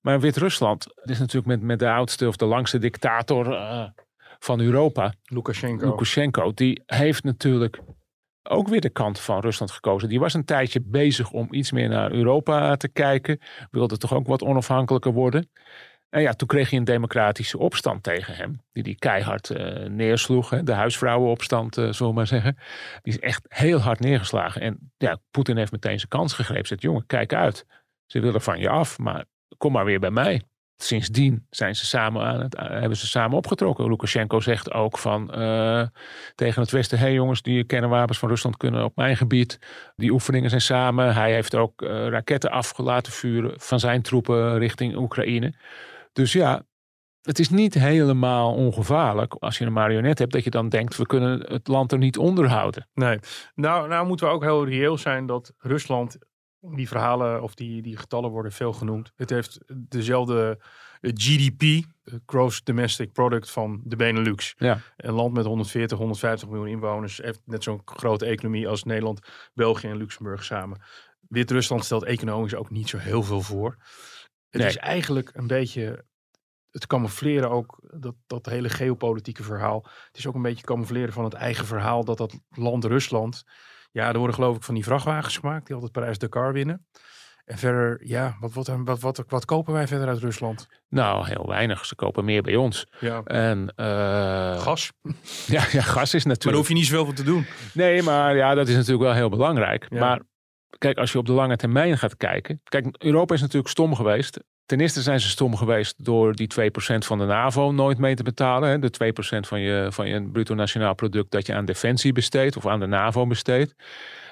Maar 0.01 0.19
Wit-Rusland 0.19 0.87
is 1.03 1.19
natuurlijk 1.19 1.47
met, 1.47 1.61
met 1.61 1.79
de 1.79 1.89
oudste 1.89 2.27
of 2.27 2.35
de 2.35 2.45
langste 2.45 2.77
dictator 2.77 3.53
eh, 3.53 3.83
van 4.39 4.59
Europa, 4.59 5.13
Lukashenko. 5.23 5.85
Lukashenko. 5.85 6.51
Die 6.53 6.83
heeft 6.85 7.23
natuurlijk 7.23 7.79
ook 8.43 8.67
weer 8.67 8.81
de 8.81 8.89
kant 8.89 9.19
van 9.19 9.39
Rusland 9.39 9.71
gekozen. 9.71 10.09
Die 10.09 10.19
was 10.19 10.33
een 10.33 10.45
tijdje 10.45 10.81
bezig 10.81 11.31
om 11.31 11.47
iets 11.51 11.71
meer 11.71 11.89
naar 11.89 12.11
Europa 12.11 12.75
te 12.75 12.87
kijken. 12.87 13.39
Wilde 13.71 13.97
toch 13.97 14.13
ook 14.13 14.27
wat 14.27 14.41
onafhankelijker 14.43 15.11
worden. 15.11 15.49
En 16.11 16.21
ja, 16.21 16.33
toen 16.33 16.47
kreeg 16.47 16.69
je 16.69 16.77
een 16.77 16.83
democratische 16.83 17.57
opstand 17.57 18.03
tegen 18.03 18.35
hem. 18.35 18.61
Die 18.71 18.83
die 18.83 18.95
keihard 18.95 19.49
eh, 19.49 19.89
neersloeg. 19.89 20.49
De 20.49 20.73
huisvrouwenopstand, 20.73 21.77
eh 21.77 21.83
zullen 21.83 22.11
we 22.11 22.17
maar 22.17 22.27
zeggen. 22.27 22.57
Die 23.01 23.13
is 23.13 23.19
echt 23.19 23.45
heel 23.47 23.79
hard 23.79 23.99
neergeslagen. 23.99 24.61
En 24.61 24.91
ja, 24.97 25.17
Poetin 25.31 25.57
heeft 25.57 25.71
meteen 25.71 25.97
zijn 25.97 26.09
kans 26.09 26.33
gegrepen. 26.33 26.67
Zegt, 26.67 26.81
jongen, 26.81 27.05
kijk 27.05 27.33
uit. 27.33 27.65
Ze 28.05 28.19
willen 28.19 28.41
van 28.41 28.59
je 28.59 28.69
af, 28.69 28.97
maar 28.97 29.25
kom 29.57 29.71
maar 29.71 29.85
weer 29.85 29.99
bij 29.99 30.11
mij. 30.11 30.41
Sindsdien 30.77 31.45
zijn 31.49 31.75
ze 31.75 31.85
samen 31.85 32.25
aan 32.25 32.41
het, 32.41 32.55
eh, 32.55 32.69
hebben 32.69 32.97
ze 32.97 33.07
samen 33.07 33.37
opgetrokken. 33.37 33.89
Lukashenko 33.89 34.39
zegt 34.39 34.71
ook 34.71 34.97
van, 34.97 35.27
tegen 36.35 36.61
het 36.61 36.71
Westen: 36.71 36.97
hé 36.97 37.03
hey 37.03 37.13
jongens, 37.13 37.41
die 37.41 37.63
kernwapens 37.63 38.19
van 38.19 38.29
Rusland 38.29 38.57
kunnen 38.57 38.83
op 38.83 38.95
mijn 38.95 39.17
gebied. 39.17 39.59
Die 39.95 40.11
oefeningen 40.11 40.49
zijn 40.49 40.61
samen. 40.61 41.13
Hij 41.13 41.33
heeft 41.33 41.55
ook 41.55 41.81
raketten 41.85 42.51
afgelaten 42.51 43.13
vuren 43.13 43.53
van 43.59 43.79
zijn 43.79 44.01
troepen 44.01 44.57
richting 44.57 44.95
Oekraïne. 44.95 45.53
Dus 46.11 46.33
ja, 46.33 46.65
het 47.21 47.39
is 47.39 47.49
niet 47.49 47.73
helemaal 47.73 48.53
ongevaarlijk 48.53 49.33
als 49.33 49.57
je 49.57 49.65
een 49.65 49.73
marionet 49.73 50.19
hebt, 50.19 50.31
dat 50.31 50.43
je 50.43 50.49
dan 50.49 50.69
denkt: 50.69 50.97
we 50.97 51.05
kunnen 51.05 51.51
het 51.51 51.67
land 51.67 51.91
er 51.91 51.97
niet 51.97 52.17
onder 52.17 52.49
houden. 52.49 52.87
Nee. 52.93 53.19
Nou, 53.55 53.87
nou 53.87 54.07
moeten 54.07 54.27
we 54.27 54.33
ook 54.33 54.43
heel 54.43 54.65
reëel 54.65 54.97
zijn 54.97 55.25
dat 55.25 55.53
Rusland, 55.57 56.17
die 56.59 56.87
verhalen 56.87 57.41
of 57.41 57.53
die, 57.53 57.81
die 57.81 57.97
getallen 57.97 58.29
worden 58.29 58.51
veel 58.51 58.73
genoemd. 58.73 59.11
Het 59.15 59.29
heeft 59.29 59.59
dezelfde 59.89 60.59
GDP, 61.01 61.85
Gross 62.25 62.63
Domestic 62.63 63.11
Product 63.11 63.51
van 63.51 63.81
de 63.83 63.95
Benelux. 63.95 64.53
Ja. 64.57 64.79
Een 64.97 65.13
land 65.13 65.33
met 65.33 65.45
140, 65.45 65.97
150 65.97 66.49
miljoen 66.49 66.67
inwoners 66.67 67.17
heeft 67.17 67.41
net 67.45 67.63
zo'n 67.63 67.81
grote 67.85 68.25
economie 68.25 68.67
als 68.67 68.83
Nederland, 68.83 69.19
België 69.53 69.87
en 69.87 69.97
Luxemburg 69.97 70.43
samen. 70.43 70.81
Wit-Rusland 71.27 71.85
stelt 71.85 72.03
economisch 72.03 72.55
ook 72.55 72.69
niet 72.69 72.89
zo 72.89 72.97
heel 72.97 73.23
veel 73.23 73.41
voor. 73.41 73.77
Het 74.51 74.61
Nee. 74.61 74.69
is 74.69 74.77
eigenlijk 74.77 75.29
een 75.33 75.47
beetje 75.47 76.05
het 76.71 76.87
camoufleren 76.87 77.49
ook, 77.49 77.79
dat, 77.93 78.15
dat 78.27 78.45
hele 78.45 78.69
geopolitieke 78.69 79.43
verhaal. 79.43 79.85
Het 80.07 80.17
is 80.17 80.27
ook 80.27 80.35
een 80.35 80.41
beetje 80.41 80.65
camoufleren 80.65 81.13
van 81.13 81.23
het 81.23 81.33
eigen 81.33 81.65
verhaal 81.65 82.03
dat 82.03 82.17
dat 82.17 82.39
land 82.49 82.85
Rusland... 82.85 83.43
Ja, 83.93 84.07
er 84.11 84.17
worden 84.17 84.35
geloof 84.35 84.55
ik 84.55 84.63
van 84.63 84.73
die 84.75 84.83
vrachtwagens 84.83 85.37
gemaakt 85.37 85.65
die 85.65 85.73
altijd 85.75 85.91
Parijs-Dakar 85.91 86.53
winnen. 86.53 86.85
En 87.45 87.57
verder, 87.57 88.07
ja, 88.07 88.37
wat, 88.39 88.53
wat, 88.53 88.67
wat, 88.83 88.99
wat, 88.99 89.23
wat 89.27 89.45
kopen 89.45 89.73
wij 89.73 89.87
verder 89.87 90.07
uit 90.07 90.19
Rusland? 90.19 90.67
Nou, 90.89 91.27
heel 91.27 91.47
weinig. 91.47 91.85
Ze 91.85 91.95
kopen 91.95 92.25
meer 92.25 92.41
bij 92.41 92.55
ons. 92.55 92.87
Ja, 92.99 93.21
En, 93.23 93.73
eh, 93.75 94.59
gas. 94.61 94.91
Ja, 95.47 95.63
ja, 95.71 95.81
gas 95.81 96.13
is 96.13 96.13
Maar 96.13 96.21
daar 96.23 96.23
natuurlijk. 96.23 96.57
hoef 96.57 96.67
je 96.67 96.73
niet 96.73 96.85
zoveel 96.85 97.05
voor 97.05 97.13
te 97.13 97.23
doen. 97.23 97.45
Nee, 97.73 98.03
maar 98.03 98.35
ja, 98.35 98.53
dat 98.53 98.67
is 98.67 98.75
natuurlijk 98.75 99.03
wel 99.03 99.13
heel 99.13 99.29
belangrijk. 99.29 99.85
Ja. 99.89 99.99
Maar 99.99 100.21
kijk, 100.81 100.97
als 100.97 101.11
je 101.11 101.17
op 101.17 101.25
de 101.25 101.31
lange 101.31 101.55
termijn 101.55 101.97
gaat 101.97 102.17
kijken. 102.17 102.61
Kijk, 102.63 102.95
Europa 102.97 103.33
is 103.33 103.41
natuurlijk 103.41 103.69
stom 103.69 103.95
geweest. 103.95 104.39
Ten 104.65 104.79
eerste 104.79 105.01
zijn 105.01 105.19
ze 105.19 105.29
stom 105.29 105.55
geweest 105.55 106.05
door 106.05 106.35
die 106.35 106.47
2% 106.47 106.63
van 106.97 107.17
de 107.17 107.25
NAVO 107.25 107.71
nooit 107.71 107.97
mee 107.97 108.15
te 108.15 108.23
betalen. 108.23 108.69
Hè? 108.69 108.79
De 108.79 109.13
2% 109.37 109.47
van 109.47 109.59
je, 109.59 109.87
van 109.89 110.07
je 110.07 110.29
bruto 110.31 110.55
nationaal 110.55 110.95
product 110.95 111.31
dat 111.31 111.45
je 111.45 111.53
aan 111.53 111.65
defensie 111.65 112.11
besteedt 112.11 112.57
of 112.57 112.67
aan 112.67 112.79
de 112.79 112.85
NAVO 112.85 113.27
besteedt. 113.27 113.75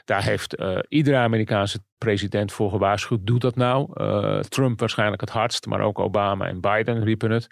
Daar 0.06 0.24
heeft 0.24 0.56
eh, 0.56 0.78
iedere 0.88 1.18
Amerikaanse 1.18 1.80
president 1.98 2.52
voor 2.52 2.70
gewaarschuwd. 2.70 3.26
Doe 3.26 3.40
dat 3.40 3.56
nou. 3.56 3.90
Eh, 3.94 4.40
Trump 4.40 4.80
waarschijnlijk 4.80 5.22
het 5.22 5.30
hardst, 5.30 5.66
maar 5.66 5.82
ook 5.82 6.00
Obama 6.00 6.48
en 6.48 6.62
Biden 6.62 7.04
riepen 7.04 7.32
het. 7.32 7.48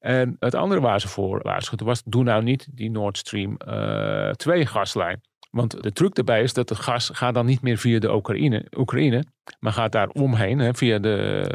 En 0.00 0.36
het 0.38 0.54
andere 0.54 0.80
waar 0.80 1.00
ze 1.00 1.08
voor 1.08 1.40
waarschuwden 1.42 1.86
was: 1.86 2.02
doe 2.04 2.24
nou 2.24 2.42
niet 2.42 2.68
die 2.70 2.90
Nord 2.90 3.18
Stream 3.18 3.56
eh 3.56 4.30
2 4.30 4.66
gaslijn. 4.66 5.20
Want 5.56 5.82
de 5.82 5.92
truc 5.92 6.14
daarbij 6.14 6.42
is 6.42 6.52
dat 6.52 6.68
het 6.68 6.78
gas 6.78 7.10
gaat 7.12 7.34
dan 7.34 7.46
niet 7.46 7.62
meer 7.62 7.78
via 7.78 7.98
de 7.98 8.14
Oekraïne, 8.14 8.66
Oekraïne 8.76 9.24
maar 9.58 9.72
gaat 9.72 9.92
daar 9.92 10.08
omheen 10.08 10.58
hè, 10.58 10.74
via 10.74 10.98
de, 10.98 11.46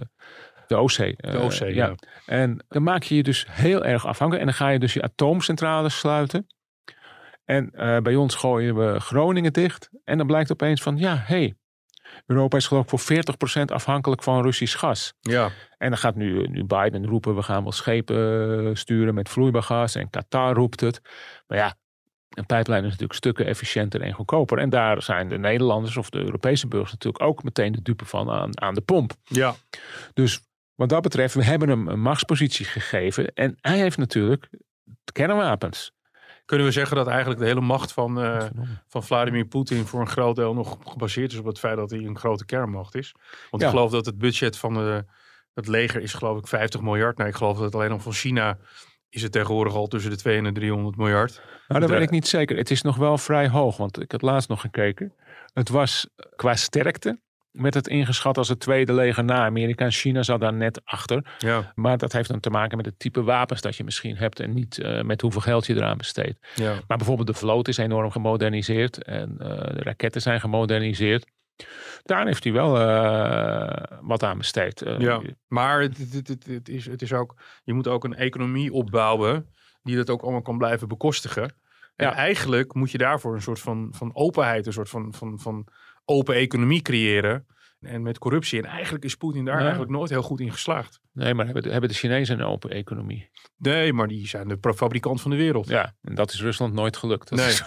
de 0.67 0.75
Oostzee. 0.75 1.13
De 1.17 1.27
Eh, 1.27 1.43
Oostzee, 1.43 1.73
ja. 1.75 1.95
En 2.25 2.65
dan 2.67 2.83
maak 2.83 3.03
je 3.03 3.15
je 3.15 3.23
dus 3.23 3.45
heel 3.49 3.85
erg 3.85 4.05
afhankelijk. 4.05 4.47
En 4.47 4.51
dan 4.51 4.67
ga 4.67 4.69
je 4.69 4.79
dus 4.79 4.93
je 4.93 5.01
atoomcentrales 5.01 5.97
sluiten. 5.97 6.47
En 7.45 7.69
eh, 7.69 7.97
bij 7.97 8.15
ons 8.15 8.35
gooien 8.35 8.75
we 8.75 8.99
Groningen 8.99 9.53
dicht. 9.53 9.89
En 10.03 10.17
dan 10.17 10.27
blijkt 10.27 10.51
opeens 10.51 10.81
van, 10.81 10.97
ja, 10.97 11.15
hé, 11.15 11.37
hey, 11.37 11.55
Europa 12.25 12.57
is 12.57 12.67
geloof 12.67 12.83
ik 12.83 12.99
voor 12.99 13.23
40% 13.61 13.65
afhankelijk 13.65 14.23
van 14.23 14.41
Russisch 14.41 14.79
gas. 14.79 15.13
Ja, 15.19 15.49
En 15.77 15.89
dan 15.89 15.97
gaat 15.97 16.15
nu, 16.15 16.47
nu 16.47 16.63
Biden 16.63 17.05
roepen, 17.05 17.35
we 17.35 17.41
gaan 17.41 17.63
wel 17.63 17.71
schepen 17.71 18.17
eh, 18.65 18.75
sturen 18.75 19.13
met 19.13 19.29
vloeibaar 19.29 19.63
gas. 19.63 19.95
En 19.95 20.09
Qatar 20.09 20.53
roept 20.53 20.79
het. 20.79 21.01
Maar 21.47 21.57
ja, 21.57 21.75
een 22.31 22.45
pijplijn 22.45 22.83
is 22.83 22.89
natuurlijk 22.89 23.19
stukken 23.19 23.45
efficiënter 23.45 24.01
en 24.01 24.13
goedkoper. 24.13 24.57
En 24.57 24.69
daar 24.69 25.01
zijn 25.01 25.29
de 25.29 25.37
Nederlanders 25.37 25.97
of 25.97 26.09
de 26.09 26.19
Europese 26.19 26.67
burgers 26.67 26.91
natuurlijk 26.91 27.23
ook 27.23 27.43
meteen 27.43 27.71
de 27.71 27.81
dupe 27.81 28.05
van 28.05 28.29
aan, 28.29 28.61
aan 28.61 28.73
de 28.73 28.81
pomp. 28.81 29.13
ja. 29.23 29.55
Dus 30.13 30.41
wat 30.75 30.89
dat 30.89 31.01
betreft, 31.01 31.33
we 31.33 31.43
hebben 31.43 31.69
hem 31.69 31.87
een 31.87 32.01
machtspositie 32.01 32.65
gegeven. 32.65 33.33
En 33.33 33.57
hij 33.61 33.77
heeft 33.77 33.97
natuurlijk 33.97 34.49
kernwapens. 35.11 35.91
Kunnen 36.45 36.67
we 36.67 36.71
zeggen 36.73 36.95
dat 36.95 37.07
eigenlijk 37.07 37.39
de 37.39 37.45
hele 37.45 37.61
macht 37.61 37.91
van, 37.91 38.21
eh, 38.21 38.45
van 38.87 39.03
Vladimir 39.03 39.45
Poetin 39.45 39.85
voor 39.85 39.99
een 40.01 40.07
groot 40.07 40.35
deel 40.35 40.53
nog 40.53 40.77
gebaseerd 40.85 41.31
is 41.31 41.37
op 41.37 41.45
het 41.45 41.59
feit 41.59 41.75
dat 41.77 41.89
hij 41.89 41.99
een 41.99 42.17
grote 42.17 42.45
kernmacht 42.45 42.95
is? 42.95 43.15
Want 43.49 43.61
Ja. 43.63 43.67
ik 43.69 43.73
geloof 43.75 43.91
dat 43.91 44.05
het 44.05 44.17
budget 44.17 44.57
van 44.57 44.73
de, 44.73 45.05
het 45.53 45.67
leger 45.67 46.01
is 46.01 46.13
geloof 46.13 46.37
ik 46.37 46.47
50 46.47 46.81
miljard. 46.81 47.17
Nou, 47.17 47.29
ik 47.29 47.35
geloof 47.35 47.57
dat 47.57 47.75
alleen 47.75 47.91
al 47.91 47.99
van 47.99 48.13
China 48.13 48.57
is 49.11 49.21
het 49.21 49.31
tegenwoordig 49.31 49.73
al 49.73 49.87
tussen 49.87 50.11
de 50.11 50.17
200 50.17 50.55
en 50.55 50.61
de 50.61 50.67
300 50.67 50.97
miljard. 50.97 51.41
Nou, 51.67 51.79
dat 51.81 51.89
weet 51.89 52.01
ik 52.01 52.09
niet 52.09 52.27
zeker. 52.27 52.57
Het 52.57 52.71
is 52.71 52.81
nog 52.81 52.95
wel 52.95 53.17
vrij 53.17 53.49
hoog, 53.49 53.77
want 53.77 54.01
ik 54.01 54.11
had 54.11 54.21
laatst 54.21 54.49
nog 54.49 54.61
gekeken. 54.61 55.13
Het 55.53 55.69
was 55.69 56.07
qua 56.35 56.55
sterkte, 56.55 57.19
werd 57.51 57.73
het 57.73 57.87
ingeschat 57.87 58.37
als 58.37 58.49
het 58.49 58.59
tweede 58.59 58.93
leger 58.93 59.23
na 59.23 59.45
Amerika. 59.45 59.85
En 59.85 59.91
China 59.91 60.23
zat 60.23 60.39
daar 60.39 60.53
net 60.53 60.81
achter. 60.83 61.25
Ja, 61.37 61.71
Maar 61.75 61.97
dat 61.97 62.11
heeft 62.11 62.29
dan 62.29 62.39
te 62.39 62.49
maken 62.49 62.77
met 62.77 62.85
het 62.85 62.99
type 62.99 63.23
wapens 63.23 63.61
dat 63.61 63.75
je 63.75 63.83
misschien 63.83 64.17
hebt 64.17 64.39
en 64.39 64.53
niet 64.53 64.77
eh, 64.77 65.01
met 65.01 65.21
hoeveel 65.21 65.41
geld 65.41 65.65
je 65.65 65.75
eraan 65.75 65.97
besteedt. 65.97 66.47
ja. 66.55 66.73
Maar 66.87 66.97
bijvoorbeeld 66.97 67.27
de 67.27 67.33
vloot 67.33 67.67
is 67.67 67.77
enorm 67.77 68.11
gemoderniseerd 68.11 69.03
en 69.03 69.35
eh, 69.39 69.47
de 69.47 69.83
raketten 69.83 70.21
zijn 70.21 70.39
gemoderniseerd. 70.39 71.25
Daar 72.03 72.25
heeft 72.25 72.43
hij 72.43 72.53
wel 72.53 72.79
eh, 72.79 73.97
wat 74.01 74.23
aan 74.23 74.37
besteed. 74.37 74.81
Eh, 74.81 74.99
ja. 74.99 75.21
Maar 75.47 75.81
het, 75.81 75.97
het, 75.97 76.27
het, 76.27 76.45
het 76.45 76.69
is, 76.69 76.85
het 76.85 77.01
is 77.01 77.13
ook, 77.13 77.41
je 77.63 77.73
moet 77.73 77.87
ook 77.87 78.03
een 78.03 78.15
economie 78.15 78.73
opbouwen 78.73 79.49
die 79.83 79.95
dat 79.95 80.09
ook 80.09 80.21
allemaal 80.21 80.41
kan 80.41 80.57
blijven 80.57 80.87
bekostigen. 80.87 81.43
En 81.95 82.07
Ja. 82.07 82.13
eigenlijk 82.15 82.73
moet 82.73 82.91
je 82.91 82.97
daarvoor 82.97 83.35
een 83.35 83.41
soort 83.41 83.59
van, 83.59 83.87
van 83.95 84.15
openheid, 84.15 84.65
een 84.65 84.73
soort 84.73 84.89
van, 84.89 85.13
van, 85.13 85.39
van 85.39 85.67
open 86.05 86.35
economie 86.35 86.81
creëren. 86.81 87.45
En 87.81 88.01
met 88.01 88.17
corruptie. 88.17 88.59
En 88.61 88.65
eigenlijk 88.69 89.03
is 89.03 89.15
Poetin 89.15 89.45
daar 89.45 89.55
Ja. 89.55 89.61
eigenlijk 89.61 89.91
nooit 89.91 90.09
heel 90.09 90.21
goed 90.21 90.39
in 90.39 90.51
geslaagd. 90.51 90.99
Nee, 91.13 91.33
maar 91.33 91.45
hebben 91.45 91.63
de, 91.63 91.69
hebben 91.71 91.89
de 91.89 91.95
Chinezen 91.95 92.39
een 92.39 92.45
open 92.45 92.69
economie? 92.69 93.29
Nee, 93.57 93.93
maar 93.93 94.07
die 94.07 94.27
zijn 94.27 94.47
de 94.47 94.57
fabrikant 94.75 95.21
van 95.21 95.31
de 95.31 95.37
wereld. 95.37 95.67
Ja, 95.67 95.93
en 96.01 96.15
dat 96.15 96.31
is 96.33 96.41
Rusland 96.41 96.73
nooit 96.73 96.97
gelukt. 96.97 97.29
Dat 97.29 97.39
Nee. 97.39 97.47
is. 97.47 97.63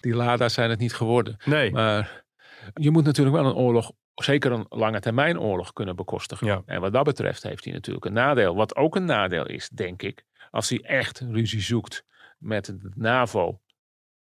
Die 0.00 0.14
Lada's 0.14 0.54
zijn 0.54 0.70
het 0.70 0.78
niet 0.78 0.94
geworden. 0.94 1.36
Nee. 1.44 1.70
Maar 1.70 2.24
je 2.74 2.90
moet 2.90 3.04
natuurlijk 3.04 3.36
wel 3.36 3.46
een 3.46 3.54
oorlog, 3.56 3.92
zeker 4.14 4.52
een 4.52 4.66
lange 4.68 5.00
termijn 5.00 5.40
oorlog 5.40 5.72
kunnen 5.72 5.96
bekostigen. 5.96 6.46
Ja. 6.46 6.62
En 6.66 6.80
wat 6.80 6.92
dat 6.92 7.04
betreft 7.04 7.42
heeft 7.42 7.64
hij 7.64 7.72
natuurlijk 7.72 8.04
een 8.04 8.12
nadeel. 8.12 8.54
Wat 8.54 8.76
ook 8.76 8.96
een 8.96 9.04
nadeel 9.04 9.46
is, 9.46 9.68
denk 9.68 10.02
ik, 10.02 10.24
als 10.50 10.68
hij 10.68 10.80
echt 10.80 11.20
ruzie 11.20 11.60
zoekt 11.60 12.04
met 12.38 12.64
de 12.64 12.90
NAVO. 12.94 13.60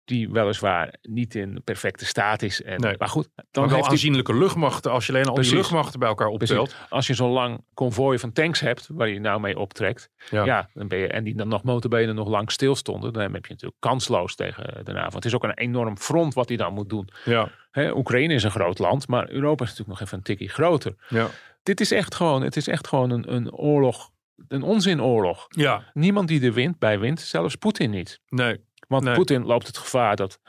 Die 0.09 0.29
weliswaar 0.29 0.93
niet 1.01 1.35
in 1.35 1.61
perfecte 1.63 2.05
staat 2.05 2.41
is. 2.41 2.61
En, 2.61 2.79
Nee. 2.79 2.95
Maar 2.97 3.07
goed, 3.07 3.29
dan 3.51 3.67
wel 3.67 3.75
heeft 3.75 3.89
aanzienlijke 3.89 4.35
luchtmachten. 4.35 4.91
Als 4.91 5.05
je 5.05 5.11
alleen 5.13 5.25
al 5.25 5.33
Precies. 5.33 5.51
die 5.51 5.61
luchtmachten 5.61 5.99
bij 5.99 6.09
elkaar 6.09 6.27
optelt. 6.27 6.69
Precies. 6.69 6.89
Als 6.89 7.07
je 7.07 7.13
zo'n 7.13 7.29
lang 7.31 7.63
konvooi 7.73 8.19
van 8.19 8.31
tanks 8.31 8.59
hebt, 8.59 8.89
waar 8.93 9.07
je 9.09 9.19
nou 9.19 9.39
mee 9.39 9.57
optrekt, 9.59 10.09
Ja. 10.31 10.43
ja. 10.45 10.69
dan 10.73 10.87
ben 10.87 10.99
je, 10.99 11.07
en 11.07 11.23
die 11.23 11.35
dan 11.35 11.47
nog 11.47 11.63
motorbenen 11.63 12.15
nog 12.15 12.27
lang 12.27 12.51
stilstonden, 12.51 13.13
dan 13.13 13.21
heb 13.21 13.45
je 13.45 13.51
natuurlijk 13.51 13.81
kansloos 13.81 14.35
tegen 14.35 14.85
de 14.85 14.91
NAVO. 14.91 15.15
Het 15.15 15.25
is 15.25 15.35
ook 15.35 15.43
een 15.43 15.53
enorm 15.57 15.97
front 15.97 16.33
wat 16.33 16.47
hij 16.47 16.57
dan 16.57 16.73
moet 16.73 16.89
doen. 16.89 17.09
Ja. 17.25 17.49
Oekraïne 17.75 18.33
is 18.33 18.43
een 18.43 18.51
groot 18.51 18.79
land, 18.79 19.07
maar 19.07 19.29
Europa 19.29 19.63
is 19.63 19.69
natuurlijk 19.69 19.99
nog 19.99 20.07
even 20.07 20.17
een 20.17 20.23
tikkie 20.23 20.49
groter. 20.49 20.95
Ja. 21.09 21.27
Dit 21.63 21.79
is 21.81 21.91
echt 21.91 22.15
gewoon, 22.15 22.41
het 22.41 22.55
is 22.55 22.67
echt 22.67 22.87
gewoon 22.87 23.09
een, 23.09 23.33
een 23.33 23.53
oorlog, 23.53 24.11
een 24.47 24.63
onzinoorlog. 24.63 25.45
ja. 25.49 25.83
Niemand 25.93 26.27
die 26.27 26.41
er 26.45 26.53
wint 26.53 26.79
bij 26.79 26.99
wint, 26.99 27.19
zelfs 27.19 27.55
Poetin 27.55 27.89
niet. 27.89 28.19
Nee. 28.29 28.59
Want 28.89 29.03
Nee. 29.03 29.13
Poetin 29.15 29.45
loopt 29.45 29.67
het 29.67 29.77
gevaar 29.77 30.15
dat 30.15 30.39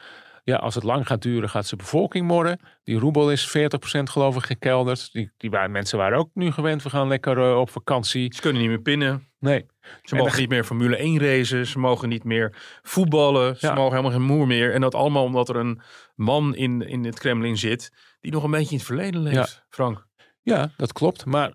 Ja, 0.44 0.57
als 0.57 0.74
het 0.74 0.85
lang 0.85 1.07
gaat 1.07 1.22
duren, 1.22 1.48
gaat 1.50 1.66
zijn 1.66 1.81
bevolking 1.81 2.26
morren. 2.26 2.61
Die 2.85 2.98
roebel 2.98 3.31
is 3.31 3.48
40% 3.48 4.11
geloof 4.11 4.37
ik 4.37 4.42
gekelderd. 4.44 5.12
Die, 5.12 5.31
die 5.37 5.50
waren, 5.50 5.70
mensen 5.70 5.98
waren 5.98 6.18
ook 6.18 6.31
nu 6.35 6.50
gewend, 6.50 6.83
we 6.83 6.90
gaan 6.90 7.09
lekker 7.09 7.38
eh, 7.38 7.59
op 7.59 7.70
vakantie. 7.70 8.35
Ze 8.35 8.40
kunnen 8.40 8.61
niet 8.62 8.70
meer 8.70 8.81
pinnen. 8.81 9.29
Nee. 9.38 9.66
Ze 9.81 9.88
En 10.11 10.16
mogen 10.16 10.31
dan- 10.33 10.40
niet 10.40 10.48
meer 10.48 10.64
Formule 10.64 10.96
1 10.96 11.18
racen. 11.18 11.66
Ze 11.66 11.79
mogen 11.79 12.09
niet 12.09 12.24
meer 12.24 12.79
voetballen. 12.83 13.57
Ze 13.57 13.66
Ja. 13.66 13.74
mogen 13.74 13.90
helemaal 13.96 14.18
geen 14.18 14.26
moer 14.26 14.46
meer. 14.46 14.74
En 14.74 14.81
dat 14.81 14.94
allemaal 14.94 15.24
omdat 15.24 15.48
er 15.48 15.57
een 15.57 15.81
man 16.14 16.55
in, 16.55 16.83
in 16.88 17.05
het 17.05 17.18
Kremlin 17.18 17.57
zit. 17.59 17.92
die 18.20 18.33
nog 18.33 18.44
een 18.44 18.50
beetje 18.50 18.70
in 18.70 18.76
het 18.76 18.87
verleden 18.87 19.20
leeft. 19.22 19.64
Frank. 19.68 20.07
Ja, 20.42 20.70
dat 20.76 20.92
klopt. 20.92 21.24
Maar 21.24 21.53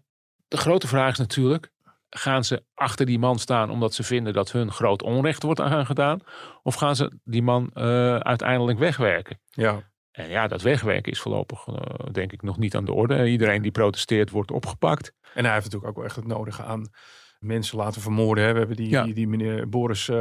de 0.47 0.57
grote 0.57 0.87
vraag 0.87 1.11
is 1.11 1.17
natuurlijk: 1.17 1.71
gaan 2.09 2.43
ze 2.43 2.63
achter 2.73 3.05
die 3.05 3.19
man 3.19 3.39
staan 3.39 3.69
omdat 3.69 3.93
ze 3.93 4.03
vinden 4.03 4.33
dat 4.33 4.51
hun 4.51 4.71
groot 4.71 5.03
onrecht 5.03 5.43
wordt 5.43 5.59
aan 5.59 5.85
gedaan? 5.85 6.19
Of 6.63 6.75
gaan 6.75 6.95
ze 6.95 7.19
die 7.23 7.41
man 7.43 7.69
eh, 7.73 8.15
uiteindelijk 8.15 8.79
wegwerken? 8.79 9.39
Ja. 9.49 9.93
En 10.11 10.29
ja, 10.29 10.47
dat 10.47 10.61
wegwerken 10.61 11.11
is 11.11 11.19
voorlopig 11.19 11.67
eh, 11.67 11.75
denk 12.11 12.31
ik 12.31 12.41
nog 12.41 12.57
niet 12.57 12.75
aan 12.75 12.85
de 12.85 12.93
orde. 12.93 13.29
Iedereen 13.29 13.61
die 13.61 13.71
protesteert 13.71 14.29
wordt 14.29 14.51
opgepakt. 14.51 15.13
En 15.33 15.43
hij 15.43 15.53
heeft 15.53 15.65
natuurlijk 15.65 15.91
ook 15.91 15.95
wel 15.97 16.05
echt 16.05 16.15
het 16.15 16.27
nodige 16.27 16.63
aan 16.63 16.89
mensen 17.39 17.77
laten 17.77 18.01
vermoorden. 18.01 18.43
Hè. 18.43 18.51
We 18.51 18.57
hebben 18.57 18.75
die, 18.75 18.89
Ja. 18.89 19.03
die, 19.03 19.13
die 19.13 19.27
meneer 19.27 19.69
Boris 19.69 20.11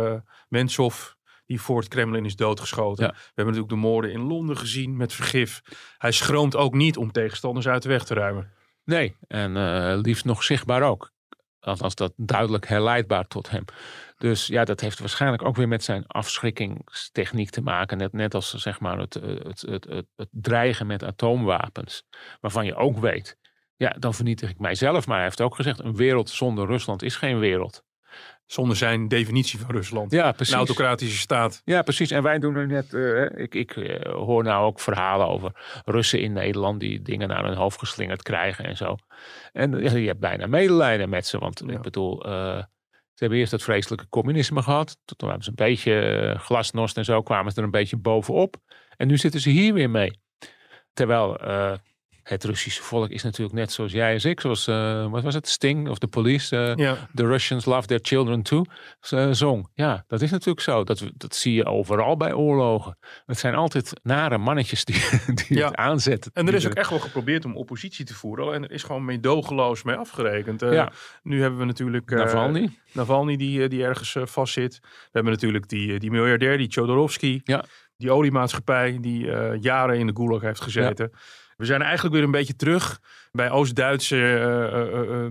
Mensov. 0.48 1.12
Die 1.46 1.60
voor 1.60 1.78
het 1.78 1.88
Kremlin 1.88 2.24
is 2.24 2.36
doodgeschoten. 2.36 3.04
Ja. 3.04 3.10
We 3.10 3.16
hebben 3.34 3.54
natuurlijk 3.54 3.82
de 3.82 3.88
moorden 3.88 4.12
in 4.12 4.20
Londen 4.20 4.56
gezien 4.56 4.96
met 4.96 5.12
vergif. 5.12 5.62
Hij 5.98 6.12
schroomt 6.12 6.56
ook 6.56 6.74
niet 6.74 6.96
om 6.96 7.12
tegenstanders 7.12 7.68
uit 7.68 7.82
de 7.82 7.88
weg 7.88 8.04
te 8.04 8.14
ruimen. 8.14 8.52
Nee, 8.84 9.16
en 9.26 9.96
liefst 9.98 10.24
nog 10.24 10.42
zichtbaar 10.42 10.82
ook. 10.82 11.12
Althans, 11.64 11.94
dat 11.94 12.12
duidelijk 12.16 12.66
herleidbaar 12.66 13.26
tot 13.26 13.50
hem. 13.50 13.64
Dus 14.18 14.46
ja, 14.46 14.64
dat 14.64 14.80
heeft 14.80 14.98
waarschijnlijk 14.98 15.44
ook 15.44 15.56
weer 15.56 15.68
met 15.68 15.84
zijn 15.84 16.06
afschrikkingstechniek 16.06 17.50
te 17.50 17.62
maken. 17.62 17.98
Net, 17.98 18.12
net 18.12 18.34
als 18.34 18.54
zeg 18.54 18.80
maar 18.80 18.98
het, 18.98 19.16
eh, 19.16 19.28
het, 19.28 19.60
het, 19.60 19.84
het, 19.84 20.06
het 20.16 20.28
dreigen 20.30 20.86
met 20.86 21.04
atoomwapens. 21.04 22.04
Waarvan 22.40 22.66
je 22.66 22.74
ook 22.74 22.98
weet, 22.98 23.38
ja, 23.76 23.90
dan 23.98 24.14
vernietig 24.14 24.50
ik 24.50 24.58
mijzelf. 24.58 25.06
Maar 25.06 25.16
hij 25.16 25.24
heeft 25.24 25.40
ook 25.40 25.54
gezegd, 25.54 25.78
een 25.78 25.96
wereld 25.96 26.30
zonder 26.30 26.66
Rusland 26.66 27.02
is 27.02 27.16
geen 27.16 27.38
wereld. 27.38 27.84
Zonder 28.46 28.76
zijn 28.76 29.08
definitie 29.08 29.58
van 29.58 29.70
Rusland. 29.70 30.10
Ja, 30.12 30.26
Een 30.28 30.34
precies. 30.34 30.54
autocratische 30.54 31.18
staat. 31.18 31.62
Ja, 31.64 31.82
precies. 31.82 32.10
En 32.10 32.22
wij 32.22 32.38
doen 32.38 32.56
er 32.56 32.66
net. 32.66 32.94
eh, 32.94 33.42
ik 33.44 33.54
ik 33.54 33.76
eh, 33.76 34.12
hoor 34.12 34.42
nou 34.42 34.64
ook 34.64 34.80
verhalen 34.80 35.26
over 35.28 35.80
Russen 35.84 36.20
in 36.20 36.32
Nederland 36.32 36.80
die 36.80 37.02
dingen 37.02 37.28
naar 37.28 37.44
hun 37.44 37.56
hoofd 37.56 37.78
geslingerd 37.78 38.22
krijgen 38.22 38.64
en 38.64 38.76
zo. 38.76 38.96
En 39.52 39.82
ja, 39.82 39.92
je 39.96 40.06
hebt 40.06 40.20
bijna 40.20 40.46
medelijden 40.46 41.08
met 41.08 41.26
ze. 41.26 41.38
Want 41.38 41.62
Ja. 41.66 41.72
ik 41.72 41.82
bedoel, 41.82 42.24
eh, 42.24 42.58
ze 42.90 43.20
hebben 43.20 43.38
eerst 43.38 43.50
dat 43.50 43.62
vreselijke 43.62 44.08
communisme 44.08 44.62
gehad. 44.62 44.96
Toen 45.04 45.28
hebben 45.28 45.44
ze 45.44 45.50
een 45.50 45.66
beetje 45.66 46.00
eh, 46.00 46.38
glasnost 46.40 46.96
en 46.96 47.04
zo, 47.04 47.22
kwamen 47.22 47.52
ze 47.52 47.58
er 47.58 47.64
een 47.64 47.70
beetje 47.70 47.96
bovenop. 47.96 48.56
En 48.96 49.06
nu 49.06 49.16
zitten 49.16 49.40
ze 49.40 49.50
hier 49.50 49.74
weer 49.74 49.90
mee. 49.90 50.20
Terwijl 50.92 51.38
eh, 51.38 51.72
het 52.24 52.44
Russische 52.44 52.82
volk 52.82 53.10
is 53.10 53.22
natuurlijk 53.22 53.54
net 53.56 53.72
zoals 53.72 53.92
jij 53.92 54.14
en 54.20 54.30
ik. 54.30 54.40
Zoals, 54.40 54.66
eh, 54.66 55.10
wat 55.10 55.22
was 55.22 55.34
het? 55.34 55.48
Sting 55.48 55.88
of 55.88 55.98
de 55.98 56.06
police. 56.06 56.72
Ja. 56.76 56.96
The 57.14 57.26
Russians 57.26 57.64
love 57.64 57.86
their 57.86 58.00
children 58.02 58.42
too. 58.42 58.64
eh, 59.10 59.28
zong. 59.30 59.68
Ja, 59.74 60.04
dat 60.06 60.22
is 60.22 60.30
natuurlijk 60.30 60.60
zo. 60.60 60.84
Dat, 60.84 61.04
dat 61.14 61.34
zie 61.34 61.54
je 61.54 61.64
overal 61.64 62.16
bij 62.16 62.32
oorlogen. 62.32 62.98
Het 63.26 63.38
zijn 63.38 63.54
altijd 63.54 63.92
nare 64.02 64.38
mannetjes 64.38 64.84
die, 64.84 65.02
die 65.46 65.56
Ja. 65.58 65.66
het 65.66 65.76
aanzetten. 65.76 66.30
En 66.34 66.48
er 66.48 66.54
is 66.54 66.66
ook 66.66 66.74
echt 66.74 66.90
wel 66.90 66.98
geprobeerd 66.98 67.44
om 67.44 67.56
oppositie 67.56 68.04
te 68.04 68.14
voeren. 68.14 68.54
En 68.54 68.62
er 68.64 68.70
is 68.70 68.82
gewoon 68.82 69.04
meedogenloos 69.04 69.82
mee 69.82 69.96
afgerekend. 69.96 70.60
Ja. 70.60 70.92
Nu 71.22 71.40
hebben 71.40 71.58
we 71.58 71.64
natuurlijk... 71.64 72.10
Navalny. 72.10 72.78
Navalny 72.92 73.36
die, 73.36 73.68
die 73.68 73.84
ergens 73.84 74.16
vastzit. 74.30 74.78
We 74.82 74.88
hebben 75.12 75.32
natuurlijk 75.32 75.68
die, 75.68 75.98
die 75.98 76.10
miljardair, 76.10 76.58
die 76.58 76.70
Chodorovsky. 76.70 77.40
Ja. 77.44 77.64
Die 77.96 78.10
oliemaatschappij 78.10 78.98
die 79.00 79.26
jaren 79.60 79.98
in 79.98 80.06
de 80.06 80.12
gulag 80.16 80.40
heeft 80.40 80.60
gezeten. 80.60 81.10
We 81.56 81.64
zijn 81.64 81.82
eigenlijk 81.82 82.14
weer 82.14 82.24
een 82.24 82.30
beetje 82.30 82.56
terug 82.56 83.00
bij 83.32 83.50
Oost-Duitse 83.50 84.38
eh, 84.38 85.26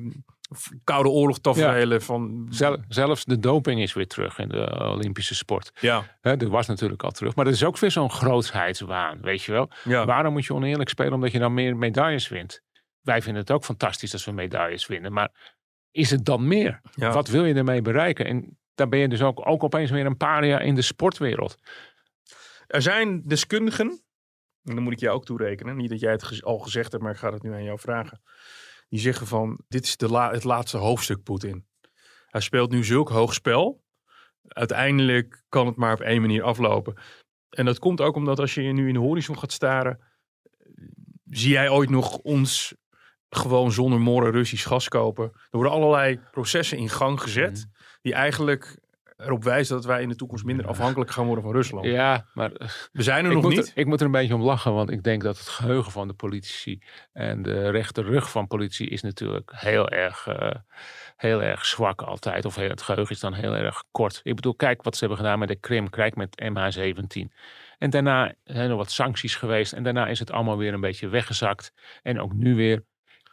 koude 0.84 1.10
oorlog 1.10 1.40
tafereelen 1.40 2.02
van... 2.02 2.48
Zel- 2.50 2.84
zelfs 2.88 3.26
de 3.26 3.40
doping 3.40 3.82
is 3.82 3.94
weer 3.94 4.08
terug 4.08 4.38
in 4.38 4.48
de 4.50 4.80
Olympische 4.80 5.36
sport. 5.36 5.72
Ja, 5.80 6.18
Hè, 6.22 6.38
dat 6.38 6.50
was 6.50 6.68
natuurlijk 6.68 7.04
al 7.04 7.12
terug. 7.12 7.36
Maar 7.36 7.46
dat 7.46 7.54
is 7.54 7.64
ook 7.64 7.78
weer 7.80 7.92
zo'n 7.92 8.12
grootheidswaan, 8.12 9.22
weet 9.22 9.44
je 9.44 9.52
wel. 9.52 9.70
ja. 9.84 10.06
Waarom 10.06 10.34
moet 10.34 10.46
je 10.46 10.54
oneerlijk 10.54 10.90
spelen 10.90 11.14
omdat 11.14 11.32
je 11.32 11.40
dan 11.40 11.54
meer 11.54 11.78
medailles 11.78 12.28
wint? 12.28 12.62
Wij 13.02 13.22
vinden 13.22 13.42
het 13.42 13.52
ook 13.52 13.64
fantastisch 13.66 14.14
als 14.14 14.26
we 14.26 14.32
medailles 14.32 14.88
winnen. 14.88 15.14
Maar 15.14 15.56
is 15.92 16.10
het 16.10 16.26
dan 16.26 16.48
meer? 16.48 16.82
ja. 16.96 17.12
Wat 17.14 17.28
wil 17.28 17.46
je 17.46 17.54
ermee 17.54 17.82
bereiken? 17.82 18.26
En 18.26 18.58
daar 18.76 18.90
ben 18.90 19.00
je 19.00 19.08
dus 19.08 19.22
ook, 19.22 19.48
ook 19.48 19.64
opeens 19.64 19.92
weer 19.92 20.06
een 20.06 20.18
paria 20.18 20.60
in 20.60 20.76
de 20.76 20.82
sportwereld. 20.82 21.56
Er 22.68 22.82
zijn 22.82 23.22
deskundigen, 23.26 24.02
en 24.64 24.76
dan 24.76 24.84
moet 24.84 24.94
ik 24.94 25.00
jou 25.00 25.16
ook 25.16 25.26
toerekenen. 25.26 25.76
Niet 25.76 25.90
dat 25.90 26.00
jij 26.00 26.12
het 26.12 26.44
al 26.44 26.60
gezegd 26.60 26.92
hebt, 26.92 27.04
maar 27.04 27.14
ik 27.14 27.18
ga 27.18 27.34
het 27.34 27.44
nu 27.44 27.54
aan 27.54 27.64
jou 27.64 27.80
vragen. 27.80 28.22
Die 28.90 29.00
zeggen 29.00 29.28
van, 29.28 29.60
dit 29.68 29.84
is 29.84 29.98
de 29.98 30.10
la- 30.10 30.32
het 30.32 30.44
laatste 30.44 30.78
hoofdstuk 30.78 31.24
Poetin. 31.24 31.68
Hij 32.28 32.42
speelt 32.42 32.72
nu 32.72 32.84
zulk 32.84 33.10
hoog 33.10 33.34
spel. 33.34 33.84
Uiteindelijk 34.48 35.44
kan 35.50 35.66
het 35.66 35.76
maar 35.76 35.94
op 35.94 36.02
één 36.02 36.22
manier 36.22 36.44
aflopen. 36.44 36.98
En 37.50 37.66
dat 37.66 37.80
komt 37.80 38.02
ook 38.02 38.16
omdat 38.16 38.40
als 38.40 38.54
je 38.54 38.62
nu 38.62 38.88
in 38.88 38.94
de 38.94 39.00
horizon 39.00 39.38
gaat 39.38 39.52
staren... 39.52 40.00
Zie 41.24 41.52
jij 41.52 41.70
ooit 41.70 41.90
nog 41.90 42.18
ons 42.18 42.76
gewoon 43.30 43.72
zonder 43.72 44.00
morren 44.00 44.32
Russisch 44.32 44.68
gas 44.68 44.88
kopen? 44.88 45.24
Er 45.34 45.50
worden 45.50 45.72
allerlei 45.72 46.20
processen 46.32 46.78
in 46.78 46.90
gang 46.90 47.22
gezet... 47.22 47.68
die 48.02 48.14
eigenlijk 48.14 48.80
erop 49.24 49.44
wijzen 49.44 49.76
dat 49.76 49.86
wij 49.86 50.02
in 50.02 50.10
de 50.10 50.16
toekomst 50.16 50.44
minder 50.46 50.68
afhankelijk 50.68 51.12
gaan 51.12 51.26
worden 51.26 51.44
van 51.44 51.54
Rusland. 51.54 51.86
Ja, 51.86 52.26
maar 52.34 52.52
We 52.92 53.04
zijn 53.04 53.26
er 53.26 53.34
nog 53.34 53.50
niet. 53.50 53.68
Er, 53.68 53.72
ik 53.76 53.86
moet 53.86 54.00
er 54.00 54.06
een 54.06 54.12
beetje 54.12 54.36
om 54.36 54.42
lachen, 54.42 54.74
want 54.74 54.90
ik 54.92 55.04
denk 55.04 55.22
dat 55.24 55.38
het 55.38 55.48
geheugen 55.48 55.92
van 55.92 56.08
de 56.08 56.14
politici 56.14 56.80
en 57.14 57.42
de 57.42 57.70
rechterrug 57.70 58.30
van 58.32 58.48
politici 58.48 58.88
is 58.88 59.02
natuurlijk 59.02 59.52
heel 59.56 59.90
erg, 59.90 60.28
eh, 60.28 60.52
heel 61.16 61.42
erg 61.44 61.66
zwak 61.66 62.02
altijd. 62.02 62.46
Of 62.46 62.56
heel- 62.56 62.70
het 62.70 62.82
geheugen 62.82 63.16
is 63.16 63.22
dan 63.22 63.34
heel 63.34 63.56
erg 63.56 63.84
kort. 63.92 64.20
Ik 64.24 64.36
bedoel, 64.36 64.56
kijk 64.56 64.82
wat 64.84 64.94
ze 64.94 65.00
hebben 65.00 65.18
gedaan 65.24 65.40
met 65.40 65.48
de 65.48 65.56
Krim, 65.60 65.90
kijk 65.90 66.16
met 66.16 66.42
MH17. 66.42 67.32
En 67.78 67.90
daarna 67.90 68.34
zijn 68.44 68.70
er 68.70 68.76
wat 68.76 68.92
sancties 68.92 69.36
geweest 69.36 69.74
en 69.74 69.84
daarna 69.84 70.08
is 70.08 70.20
het 70.20 70.32
allemaal 70.32 70.58
weer 70.58 70.74
een 70.74 70.82
beetje 70.82 71.08
weggezakt. 71.08 71.74
En 72.02 72.20
ook 72.20 72.34
nu 72.34 72.56
weer. 72.56 72.84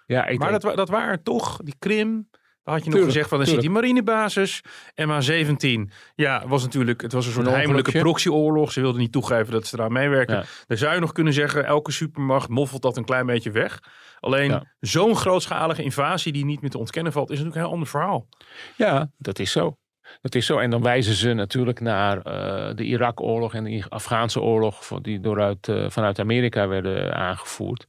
Ja, 0.07 0.27
ik 0.27 0.39
Maar 0.39 0.49
denk- 0.51 0.63
dat, 0.63 0.77
dat 0.77 0.89
waren 0.89 1.23
toch 1.23 1.57
die 1.57 1.75
Krim. 1.79 2.29
Daar 2.65 2.75
had 2.75 2.85
je 2.85 2.91
nog 2.91 2.99
Tuurlijk, 2.99 3.13
gezegd 3.13 3.29
van, 3.29 3.39
dan 3.39 3.47
zit 3.47 3.61
die 3.61 3.71
marinebasis. 3.71 4.63
MH17. 5.03 5.93
Ja, 6.15 6.49
was 6.49 6.63
natuurlijk, 6.63 7.01
het 7.03 7.13
was 7.13 7.27
een 7.27 7.33
soort 7.33 7.47
Een 7.47 7.53
heimelijke 7.53 7.99
proxyoorlog. 7.99 8.73
Ze 8.73 8.81
wilden 8.81 9.01
niet 9.01 9.13
toegeven 9.13 9.53
dat 9.53 9.67
ze 9.67 9.79
eraan 9.79 9.93
meewerken. 9.93 10.37
Ja. 10.37 10.45
Dan 10.67 10.77
zou 10.77 10.95
je 10.95 11.01
nog 11.01 11.13
kunnen 11.13 11.33
zeggen, 11.33 11.65
elke 11.65 11.93
supermacht 11.93 12.49
moffelt 12.49 12.83
dat 12.83 12.97
een 12.97 13.05
klein 13.05 13.27
beetje 13.27 13.51
weg. 13.51 13.81
Alleen 14.21 14.51
Ja. 14.51 14.65
zo'n 14.81 15.17
grootschalige 15.17 15.83
invasie 15.83 16.33
die 16.33 16.45
niet 16.45 16.61
meer 16.61 16.71
te 16.71 16.79
ontkennen 16.79 17.13
valt, 17.13 17.31
is 17.31 17.37
natuurlijk 17.37 17.57
een 17.57 17.63
heel 17.63 17.73
ander 17.73 17.89
verhaal. 17.89 18.29
Ja, 18.77 19.11
dat 19.19 19.39
is 19.39 19.51
zo. 19.53 19.77
Dat 20.21 20.35
is 20.35 20.47
zo. 20.47 20.59
En 20.59 20.71
dan 20.71 20.83
wijzen 20.83 21.15
ze 21.15 21.33
natuurlijk 21.33 21.81
naar 21.81 22.19
eh, 22.23 22.75
de 22.75 22.85
Irak-oorlog 22.85 23.55
en 23.55 23.65
de 23.65 23.85
Afghaanse 23.89 24.41
oorlog, 24.41 24.89
die 25.03 25.21
dooruit, 25.21 25.69
eh, 25.69 25.85
vanuit 25.91 26.19
Amerika 26.19 26.69
werden 26.69 27.15
aangevoerd. 27.15 27.87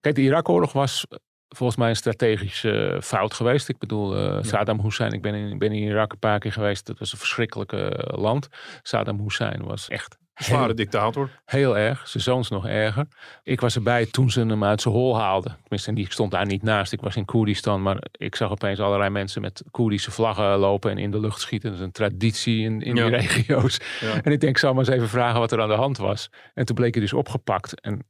Kijk, 0.00 0.14
de 0.14 0.20
Irak-oorlog 0.22 0.72
was 0.72 1.06
volgens 1.48 1.78
mij 1.78 1.88
een 1.88 1.96
strategische 1.96 2.86
eh, 2.86 3.00
fout 3.00 3.34
geweest. 3.34 3.68
Ik 3.68 3.78
bedoel, 3.78 4.16
eh, 4.16 4.38
Saddam 4.42 4.80
Hussein, 4.80 5.12
ik 5.12 5.22
ben 5.22 5.34
in, 5.34 5.58
ben 5.58 5.72
in 5.72 5.82
Irak 5.82 6.12
een 6.12 6.18
paar 6.18 6.38
keer 6.38 6.52
geweest. 6.52 6.86
Dat 6.86 6.98
was 6.98 7.12
een 7.12 7.18
verschrikkelijke 7.18 7.88
eh, 7.88 8.18
land. 8.22 8.48
Saddam 8.82 9.20
Hussein 9.20 9.64
was 9.64 9.88
echt 9.88 10.18
Zware 10.34 10.64
heel, 10.64 10.74
dictator. 10.74 11.30
heel 11.44 11.78
erg. 11.78 12.08
Zijn 12.08 12.22
zoons 12.22 12.48
nog 12.50 12.66
erger. 12.66 13.06
Ik 13.42 13.60
was 13.60 13.74
erbij 13.74 14.06
toen 14.06 14.30
ze 14.30 14.40
hem 14.40 14.64
uit 14.64 14.80
zijn 14.80 14.94
hol 14.94 15.18
haalden. 15.18 15.56
Tenminste, 15.60 15.88
en 15.88 15.94
die 15.94 16.12
stond 16.12 16.30
daar 16.30 16.46
niet 16.46 16.62
naast. 16.62 16.92
Ik 16.92 17.00
was 17.00 17.16
in 17.16 17.24
Koerdistan, 17.24 17.82
maar 17.82 18.02
ik 18.12 18.34
zag 18.34 18.50
opeens 18.50 18.80
allerlei 18.80 19.10
mensen 19.10 19.40
met 19.42 19.62
Koerdische 19.70 20.10
vlaggen 20.10 20.56
lopen 20.58 20.90
en 20.90 20.98
in 20.98 21.10
de 21.10 21.20
lucht 21.20 21.40
schieten. 21.40 21.70
Dat 21.70 21.78
is 21.78 21.84
een 21.84 21.92
traditie 21.92 22.64
in, 22.64 22.80
in 22.80 22.96
Ja. 22.96 23.04
die 23.04 23.16
regio's. 23.16 23.78
Ja. 24.00 24.12
En 24.22 24.32
ik 24.32 24.40
denk, 24.40 24.42
ik 24.52 24.58
zal 24.58 24.70
maar 24.74 24.84
eens 24.84 24.94
even 24.94 25.08
vragen 25.08 25.40
wat 25.40 25.52
er 25.52 25.62
aan 25.62 25.68
de 25.68 25.74
hand 25.74 25.98
was. 25.98 26.30
En 26.54 26.64
toen 26.64 26.76
bleek 26.76 26.94
hij 26.94 27.02
dus 27.02 27.12
opgepakt. 27.12 27.80
En 27.80 28.06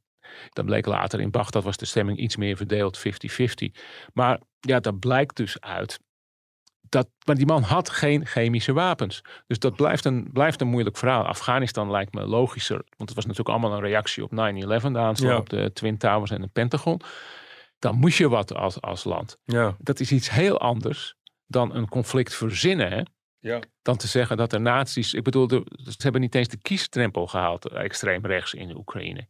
dan 0.49 0.65
bleek 0.65 0.85
later 0.85 1.19
in 1.19 1.31
Bagdad 1.31 1.63
was 1.63 1.77
de 1.77 1.85
stemming 1.85 2.17
iets 2.17 2.35
meer 2.35 2.57
verdeeld, 2.57 2.99
50-50. 2.99 3.01
Maar 4.13 4.39
ja, 4.59 4.79
dat 4.79 4.99
blijkt 4.99 5.35
dus 5.35 5.59
uit. 5.61 5.99
Dat, 6.89 7.09
maar 7.25 7.35
die 7.35 7.45
man 7.45 7.61
had 7.63 7.89
geen 7.89 8.25
chemische 8.25 8.73
wapens. 8.73 9.21
Dus 9.47 9.59
dat 9.59 9.75
blijft 9.75 10.05
een, 10.05 10.29
blijft 10.33 10.61
een 10.61 10.67
moeilijk 10.67 10.97
verhaal. 10.97 11.23
Afghanistan 11.25 11.91
lijkt 11.91 12.13
me 12.13 12.25
logischer. 12.25 12.75
Want 12.97 13.09
het 13.09 13.13
was 13.13 13.25
natuurlijk 13.25 13.49
allemaal 13.49 13.73
een 13.77 13.85
reactie 13.85 14.23
op 14.23 14.31
9-11. 14.31 14.35
De 14.35 14.97
aanslag 14.97 15.31
Ja. 15.31 15.37
op 15.37 15.49
de 15.49 15.71
Twin 15.73 15.97
Towers 15.97 16.31
en 16.31 16.41
het 16.41 16.51
Pentagon. 16.51 17.01
Dan 17.79 17.95
moest 17.95 18.17
je 18.17 18.29
wat 18.29 18.53
als, 18.55 18.81
als 18.81 19.03
land. 19.03 19.37
Ja. 19.45 19.75
Dat 19.79 19.99
is 19.99 20.11
iets 20.11 20.29
heel 20.29 20.59
anders 20.59 21.15
dan 21.47 21.75
een 21.75 21.87
conflict 21.89 22.35
verzinnen. 22.35 22.91
Hè? 22.91 23.01
Ja. 23.39 23.59
dan 23.81 23.97
te 23.97 24.07
zeggen 24.07 24.37
dat 24.37 24.53
er 24.53 24.61
nazi's... 24.61 25.13
Ik 25.13 25.23
bedoel, 25.23 25.47
de- 25.47 25.65
ze 25.83 25.95
hebben 25.97 26.21
niet 26.21 26.35
eens 26.35 26.47
de 26.47 26.57
kiestrempel 26.61 27.27
gehaald, 27.27 27.67
eh, 27.67 27.83
extreem 27.83 28.25
rechts 28.25 28.53
in 28.53 28.67
de 28.67 28.77
Oekraïne. 28.77 29.27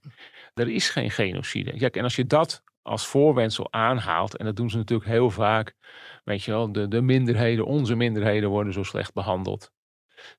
Er 0.54 0.70
is 0.70 0.90
geen 0.90 1.12
genocide. 1.12 1.78
Kijk, 1.78 1.96
en 1.96 2.04
als 2.04 2.16
je 2.16 2.26
dat 2.26 2.64
als 2.82 3.08
voorwendsel 3.08 3.72
aanhaalt, 3.74 4.38
en 4.38 4.46
dat 4.46 4.56
doen 4.56 4.70
ze 4.70 4.78
natuurlijk 4.78 5.10
heel 5.10 5.30
vaak, 5.30 5.76
weet 6.24 6.44
je 6.44 6.52
wel, 6.52 6.72
de, 6.72 6.88
de 6.88 7.02
minderheden, 7.02 7.66
onze 7.66 7.96
minderheden 7.96 8.50
worden 8.50 8.74
zo 8.74 8.84
slecht 8.84 9.14
behandeld. 9.14 9.72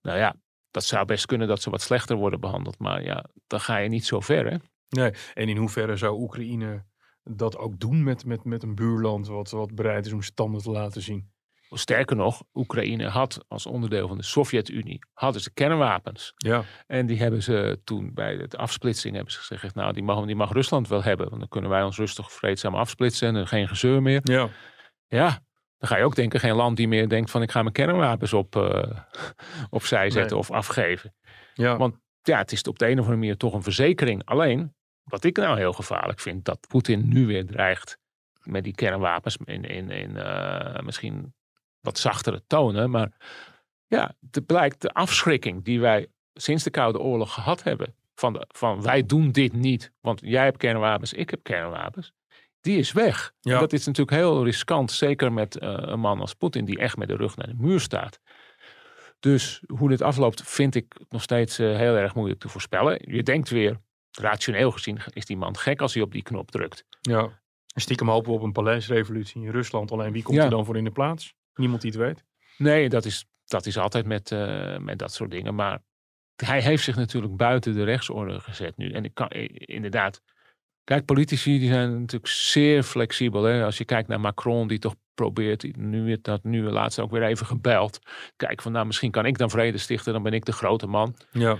Nou 0.02 0.18
ja, 0.18 0.36
dat 0.70 0.84
zou 0.84 1.04
best 1.04 1.26
kunnen 1.26 1.48
dat 1.48 1.62
ze 1.62 1.70
wat 1.70 1.82
slechter 1.82 2.16
worden 2.16 2.40
behandeld. 2.40 2.78
Maar 2.78 3.02
ja, 3.02 3.24
dan 3.46 3.60
ga 3.60 3.76
je 3.76 3.88
niet 3.88 4.06
zo 4.06 4.20
ver, 4.20 4.50
hè? 4.50 4.56
Nee. 4.88 5.12
En 5.34 5.48
in 5.48 5.56
hoeverre 5.56 5.96
zou 5.96 6.20
Oekraïne 6.20 6.84
dat 7.22 7.56
ook 7.56 7.78
doen 7.80 8.02
met, 8.02 8.24
met, 8.24 8.44
met 8.44 8.62
een 8.62 8.74
buurland 8.74 9.26
wat, 9.26 9.50
wat 9.50 9.74
bereid 9.74 10.06
is 10.06 10.12
om 10.12 10.22
standen 10.22 10.62
te 10.62 10.70
laten 10.70 11.02
zien? 11.02 11.30
Sterker 11.70 12.16
nog, 12.16 12.42
Oekraïne 12.54 13.08
had 13.08 13.44
als 13.48 13.66
onderdeel 13.66 14.08
van 14.08 14.16
de 14.16 14.22
Sovjet-Unie 14.22 14.98
hadden 15.12 15.42
ze 15.42 15.52
kernwapens. 15.52 16.32
Ja. 16.36 16.64
En 16.86 17.06
die 17.06 17.18
hebben 17.18 17.42
ze 17.42 17.80
toen 17.84 18.14
bij 18.14 18.36
de 18.36 18.56
afsplitsing 18.56 19.14
hebben 19.14 19.32
ze 19.32 19.38
gezegd, 19.38 19.74
nou 19.74 19.92
die 19.92 20.02
mag, 20.02 20.26
die 20.26 20.36
mag 20.36 20.52
Rusland 20.52 20.88
wel 20.88 21.02
hebben. 21.02 21.26
Want 21.28 21.40
dan 21.40 21.48
kunnen 21.48 21.70
wij 21.70 21.82
ons 21.82 21.96
rustig 21.96 22.32
vreedzaam 22.32 22.74
afsplitsen 22.74 23.36
en 23.36 23.46
geen 23.48 23.68
gezeur 23.68 24.02
meer. 24.02 24.20
Ja. 24.22 24.48
Ja, 25.06 25.40
dan 25.78 25.88
ga 25.88 25.96
je 25.96 26.04
ook 26.04 26.14
denken, 26.14 26.40
geen 26.40 26.54
land 26.54 26.76
die 26.76 26.88
meer 26.88 27.08
denkt 27.08 27.30
van 27.30 27.42
ik 27.42 27.50
ga 27.50 27.62
mijn 27.62 27.74
kernwapens 27.74 28.32
op, 28.32 28.56
eh, 28.56 28.98
opzij 29.70 30.10
zetten 30.10 30.30
Nee. 30.30 30.38
of 30.38 30.50
afgeven. 30.50 31.14
Ja. 31.54 31.76
Want 31.76 31.96
ja, 32.22 32.38
het 32.38 32.52
is 32.52 32.62
op 32.62 32.78
de 32.78 32.84
een 32.84 32.92
of 32.92 32.98
andere 32.98 33.16
manier 33.16 33.36
toch 33.36 33.54
een 33.54 33.62
verzekering. 33.62 34.24
Alleen, 34.24 34.74
wat 35.02 35.24
ik 35.24 35.36
nou 35.36 35.58
heel 35.58 35.72
gevaarlijk 35.72 36.20
vind, 36.20 36.44
dat 36.44 36.66
Poetin 36.68 37.08
nu 37.08 37.26
weer 37.26 37.46
dreigt 37.46 37.98
met 38.42 38.64
die 38.64 38.74
kernwapens 38.74 39.36
in, 39.44 39.64
in, 39.64 39.90
in 39.90 40.16
eh, 40.16 40.82
misschien 40.82 41.34
wat 41.88 41.98
zachtere 41.98 42.42
tonen. 42.46 42.90
Maar 42.90 43.10
ja, 43.86 44.14
het 44.30 44.46
blijkt 44.46 44.80
de 44.82 44.92
afschrikking 44.92 45.64
die 45.64 45.80
wij 45.80 46.06
sinds 46.34 46.64
de 46.64 46.70
Koude 46.70 46.98
Oorlog 46.98 47.34
gehad 47.34 47.62
hebben. 47.62 47.94
Van, 48.14 48.32
de, 48.32 48.44
van 48.48 48.82
wij 48.82 49.06
doen 49.06 49.30
dit 49.32 49.52
niet, 49.52 49.92
want 50.00 50.20
jij 50.24 50.44
hebt 50.44 50.56
kernwapens, 50.56 51.12
ik 51.12 51.30
heb 51.30 51.42
kernwapens. 51.42 52.12
Die 52.60 52.78
is 52.78 52.92
weg. 52.92 53.32
Ja. 53.40 53.58
Dat 53.60 53.72
is 53.72 53.86
natuurlijk 53.86 54.16
heel 54.16 54.44
riskant, 54.44 54.92
zeker 54.92 55.32
met 55.32 55.56
eh, 55.58 55.74
een 55.78 56.00
man 56.00 56.20
als 56.20 56.34
Poetin 56.34 56.64
die 56.64 56.78
echt 56.78 56.96
met 56.96 57.08
de 57.08 57.16
rug 57.16 57.36
naar 57.36 57.46
de 57.46 57.54
muur 57.58 57.80
staat. 57.80 58.20
Dus 59.20 59.62
hoe 59.66 59.88
dit 59.88 60.02
afloopt 60.02 60.42
vind 60.42 60.74
ik 60.74 60.94
nog 61.08 61.22
steeds 61.22 61.58
eh, 61.58 61.76
heel 61.76 61.94
erg 61.96 62.14
moeilijk 62.14 62.40
te 62.40 62.48
voorspellen. 62.48 62.98
Je 63.14 63.22
denkt 63.22 63.48
weer, 63.48 63.76
rationeel 64.20 64.70
gezien 64.70 64.98
is 65.12 65.26
die 65.26 65.36
man 65.36 65.56
gek 65.56 65.80
als 65.80 65.94
hij 65.94 66.02
op 66.02 66.12
die 66.12 66.22
knop 66.22 66.50
drukt. 66.50 66.84
ja. 67.00 67.40
En 67.74 67.80
stiekem 67.84 68.08
hopen 68.08 68.30
we 68.30 68.36
op 68.36 68.42
een 68.42 68.52
paleisrevolutie 68.52 69.42
in 69.42 69.50
Rusland. 69.50 69.92
Alleen 69.92 70.12
wie 70.12 70.22
komt 70.22 70.36
Ja. 70.36 70.44
er 70.44 70.50
dan 70.50 70.64
voor 70.64 70.76
in 70.76 70.84
de 70.84 70.90
plaats? 70.90 71.34
Niemand 71.58 71.82
die 71.82 71.90
het 71.90 72.00
weet. 72.00 72.24
Nee, 72.56 72.88
dat 72.88 73.04
is, 73.04 73.26
dat 73.44 73.66
is 73.66 73.78
altijd 73.78 74.06
met, 74.06 74.32
eh, 74.32 74.78
met 74.78 74.98
dat 74.98 75.14
soort 75.14 75.30
dingen. 75.30 75.54
Maar 75.54 75.82
hij 76.36 76.62
heeft 76.62 76.84
zich 76.84 76.96
natuurlijk 76.96 77.36
buiten 77.36 77.74
de 77.74 77.84
rechtsorde 77.84 78.40
gezet 78.40 78.76
nu. 78.76 78.90
En 78.90 79.04
ik 79.04 79.14
kan 79.14 79.28
inderdaad. 79.28 80.22
Kijk, 80.84 81.04
politici 81.04 81.58
die 81.58 81.68
zijn 81.68 82.00
natuurlijk 82.00 82.32
zeer 82.32 82.82
flexibel. 82.82 83.42
Hè? 83.42 83.64
Als 83.64 83.78
je 83.78 83.84
kijkt 83.84 84.08
naar 84.08 84.20
Macron, 84.20 84.68
die 84.68 84.78
toch 84.78 84.94
probeert. 85.14 85.76
Nu 85.76 86.18
dat 86.22 86.44
nu 86.44 86.62
laatst 86.62 86.98
ook 86.98 87.10
weer 87.10 87.22
even 87.22 87.46
gebeld. 87.46 87.98
Kijk, 88.36 88.62
van 88.62 88.72
nou, 88.72 88.86
misschien 88.86 89.10
kan 89.10 89.26
ik 89.26 89.38
dan 89.38 89.50
vrede 89.50 89.78
stichten. 89.78 90.12
Dan 90.12 90.22
ben 90.22 90.32
ik 90.32 90.44
de 90.44 90.52
grote 90.52 90.86
man. 90.86 91.16
Ja. 91.30 91.58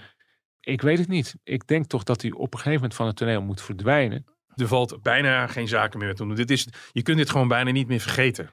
Ik 0.61 0.81
weet 0.81 0.99
het 0.99 1.09
niet. 1.09 1.37
Ik 1.45 1.67
denk 1.67 1.87
toch 1.87 2.03
dat 2.03 2.23
hij 2.23 2.31
op 2.31 2.53
een 2.53 2.59
gegeven 2.59 2.75
moment 2.75 2.95
van 2.95 3.07
het 3.07 3.17
toneel 3.17 3.43
moet 3.43 3.63
verdwijnen. 3.63 4.27
Er 4.55 4.69
valt 4.69 5.03
bijna 5.03 5.47
geen 5.47 5.69
zaken 5.69 5.99
meer 5.99 6.15
te 6.15 6.27
doen. 6.27 6.35
Dit 6.35 6.51
is, 6.51 6.69
je 6.93 7.03
kunt 7.03 7.17
dit 7.17 7.31
gewoon 7.31 7.49
bijna 7.49 7.71
niet 7.71 7.89
meer 7.89 8.01
vergeten. 8.01 8.51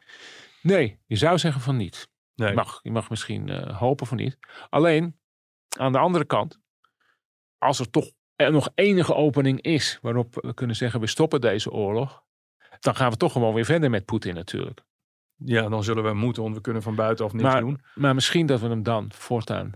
Nee, 0.65 0.99
je 1.05 1.15
zou 1.15 1.37
zeggen 1.37 1.61
van 1.61 1.77
niet. 1.77 2.09
Nee. 2.35 2.49
Je, 2.49 2.55
mag, 2.55 2.79
je 2.83 2.91
mag 2.91 3.09
misschien 3.09 3.49
eh, 3.49 3.77
hopen 3.77 4.07
van 4.07 4.17
niet. 4.17 4.37
Alleen, 4.69 5.19
aan 5.77 5.91
de 5.91 5.97
andere 5.97 6.25
kant, 6.25 6.59
als 7.57 7.79
er 7.79 7.89
toch 7.89 8.11
er 8.35 8.51
nog 8.51 8.69
enige 8.75 9.13
opening 9.13 9.61
is 9.61 9.99
waarop 10.01 10.35
we 10.41 10.53
kunnen 10.53 10.75
zeggen 10.75 10.99
we 10.99 11.07
stoppen 11.07 11.41
deze 11.41 11.71
oorlog, 11.71 12.23
dan 12.79 12.95
gaan 12.95 13.11
we 13.11 13.17
toch 13.17 13.31
gewoon 13.31 13.53
weer 13.53 13.65
verder 13.65 13.89
met 13.89 14.05
Poetin 14.05 14.33
natuurlijk. 14.33 14.81
Ja, 15.35 15.69
dan 15.69 15.83
zullen 15.83 16.03
we 16.03 16.13
moeten, 16.13 16.43
want 16.43 16.55
we 16.55 16.61
kunnen 16.61 16.81
van 16.81 16.95
buitenaf 16.95 17.33
niks 17.33 17.43
Maar, 17.43 17.61
doen. 17.61 17.81
maar 17.95 18.15
misschien 18.15 18.45
dat 18.45 18.59
we 18.59 18.67
hem 18.67 18.83
dan 18.83 19.11
voortaan 19.13 19.71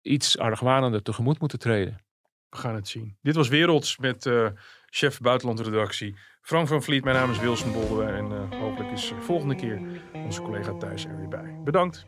iets 0.00 0.38
argwanender 0.38 1.02
tegemoet 1.02 1.40
moeten 1.40 1.58
treden. 1.58 2.00
We 2.48 2.56
gaan 2.56 2.74
het 2.74 2.88
zien. 2.88 3.18
Dit 3.22 3.34
was 3.34 3.48
Werelds 3.48 3.98
met 3.98 4.26
eh, 4.26 4.48
chef 4.86 5.20
buitenlandredactie 5.20 6.16
Frank 6.42 6.68
van 6.68 6.82
Vliet. 6.82 7.04
Mijn 7.04 7.16
naam 7.16 7.30
is 7.30 7.38
Wilson 7.38 7.72
Boldewijn 7.72 8.14
en 8.14 8.32
eh, 8.32 8.60
hopelijk 8.60 8.92
is 8.92 9.10
eh, 9.10 9.18
volgende 9.20 9.54
keer 9.54 9.80
onze 10.12 10.42
collega 10.42 10.72
Thijs 10.72 11.04
er 11.04 11.16
weer 11.16 11.28
bij. 11.28 11.56
Bedankt. 11.64 12.06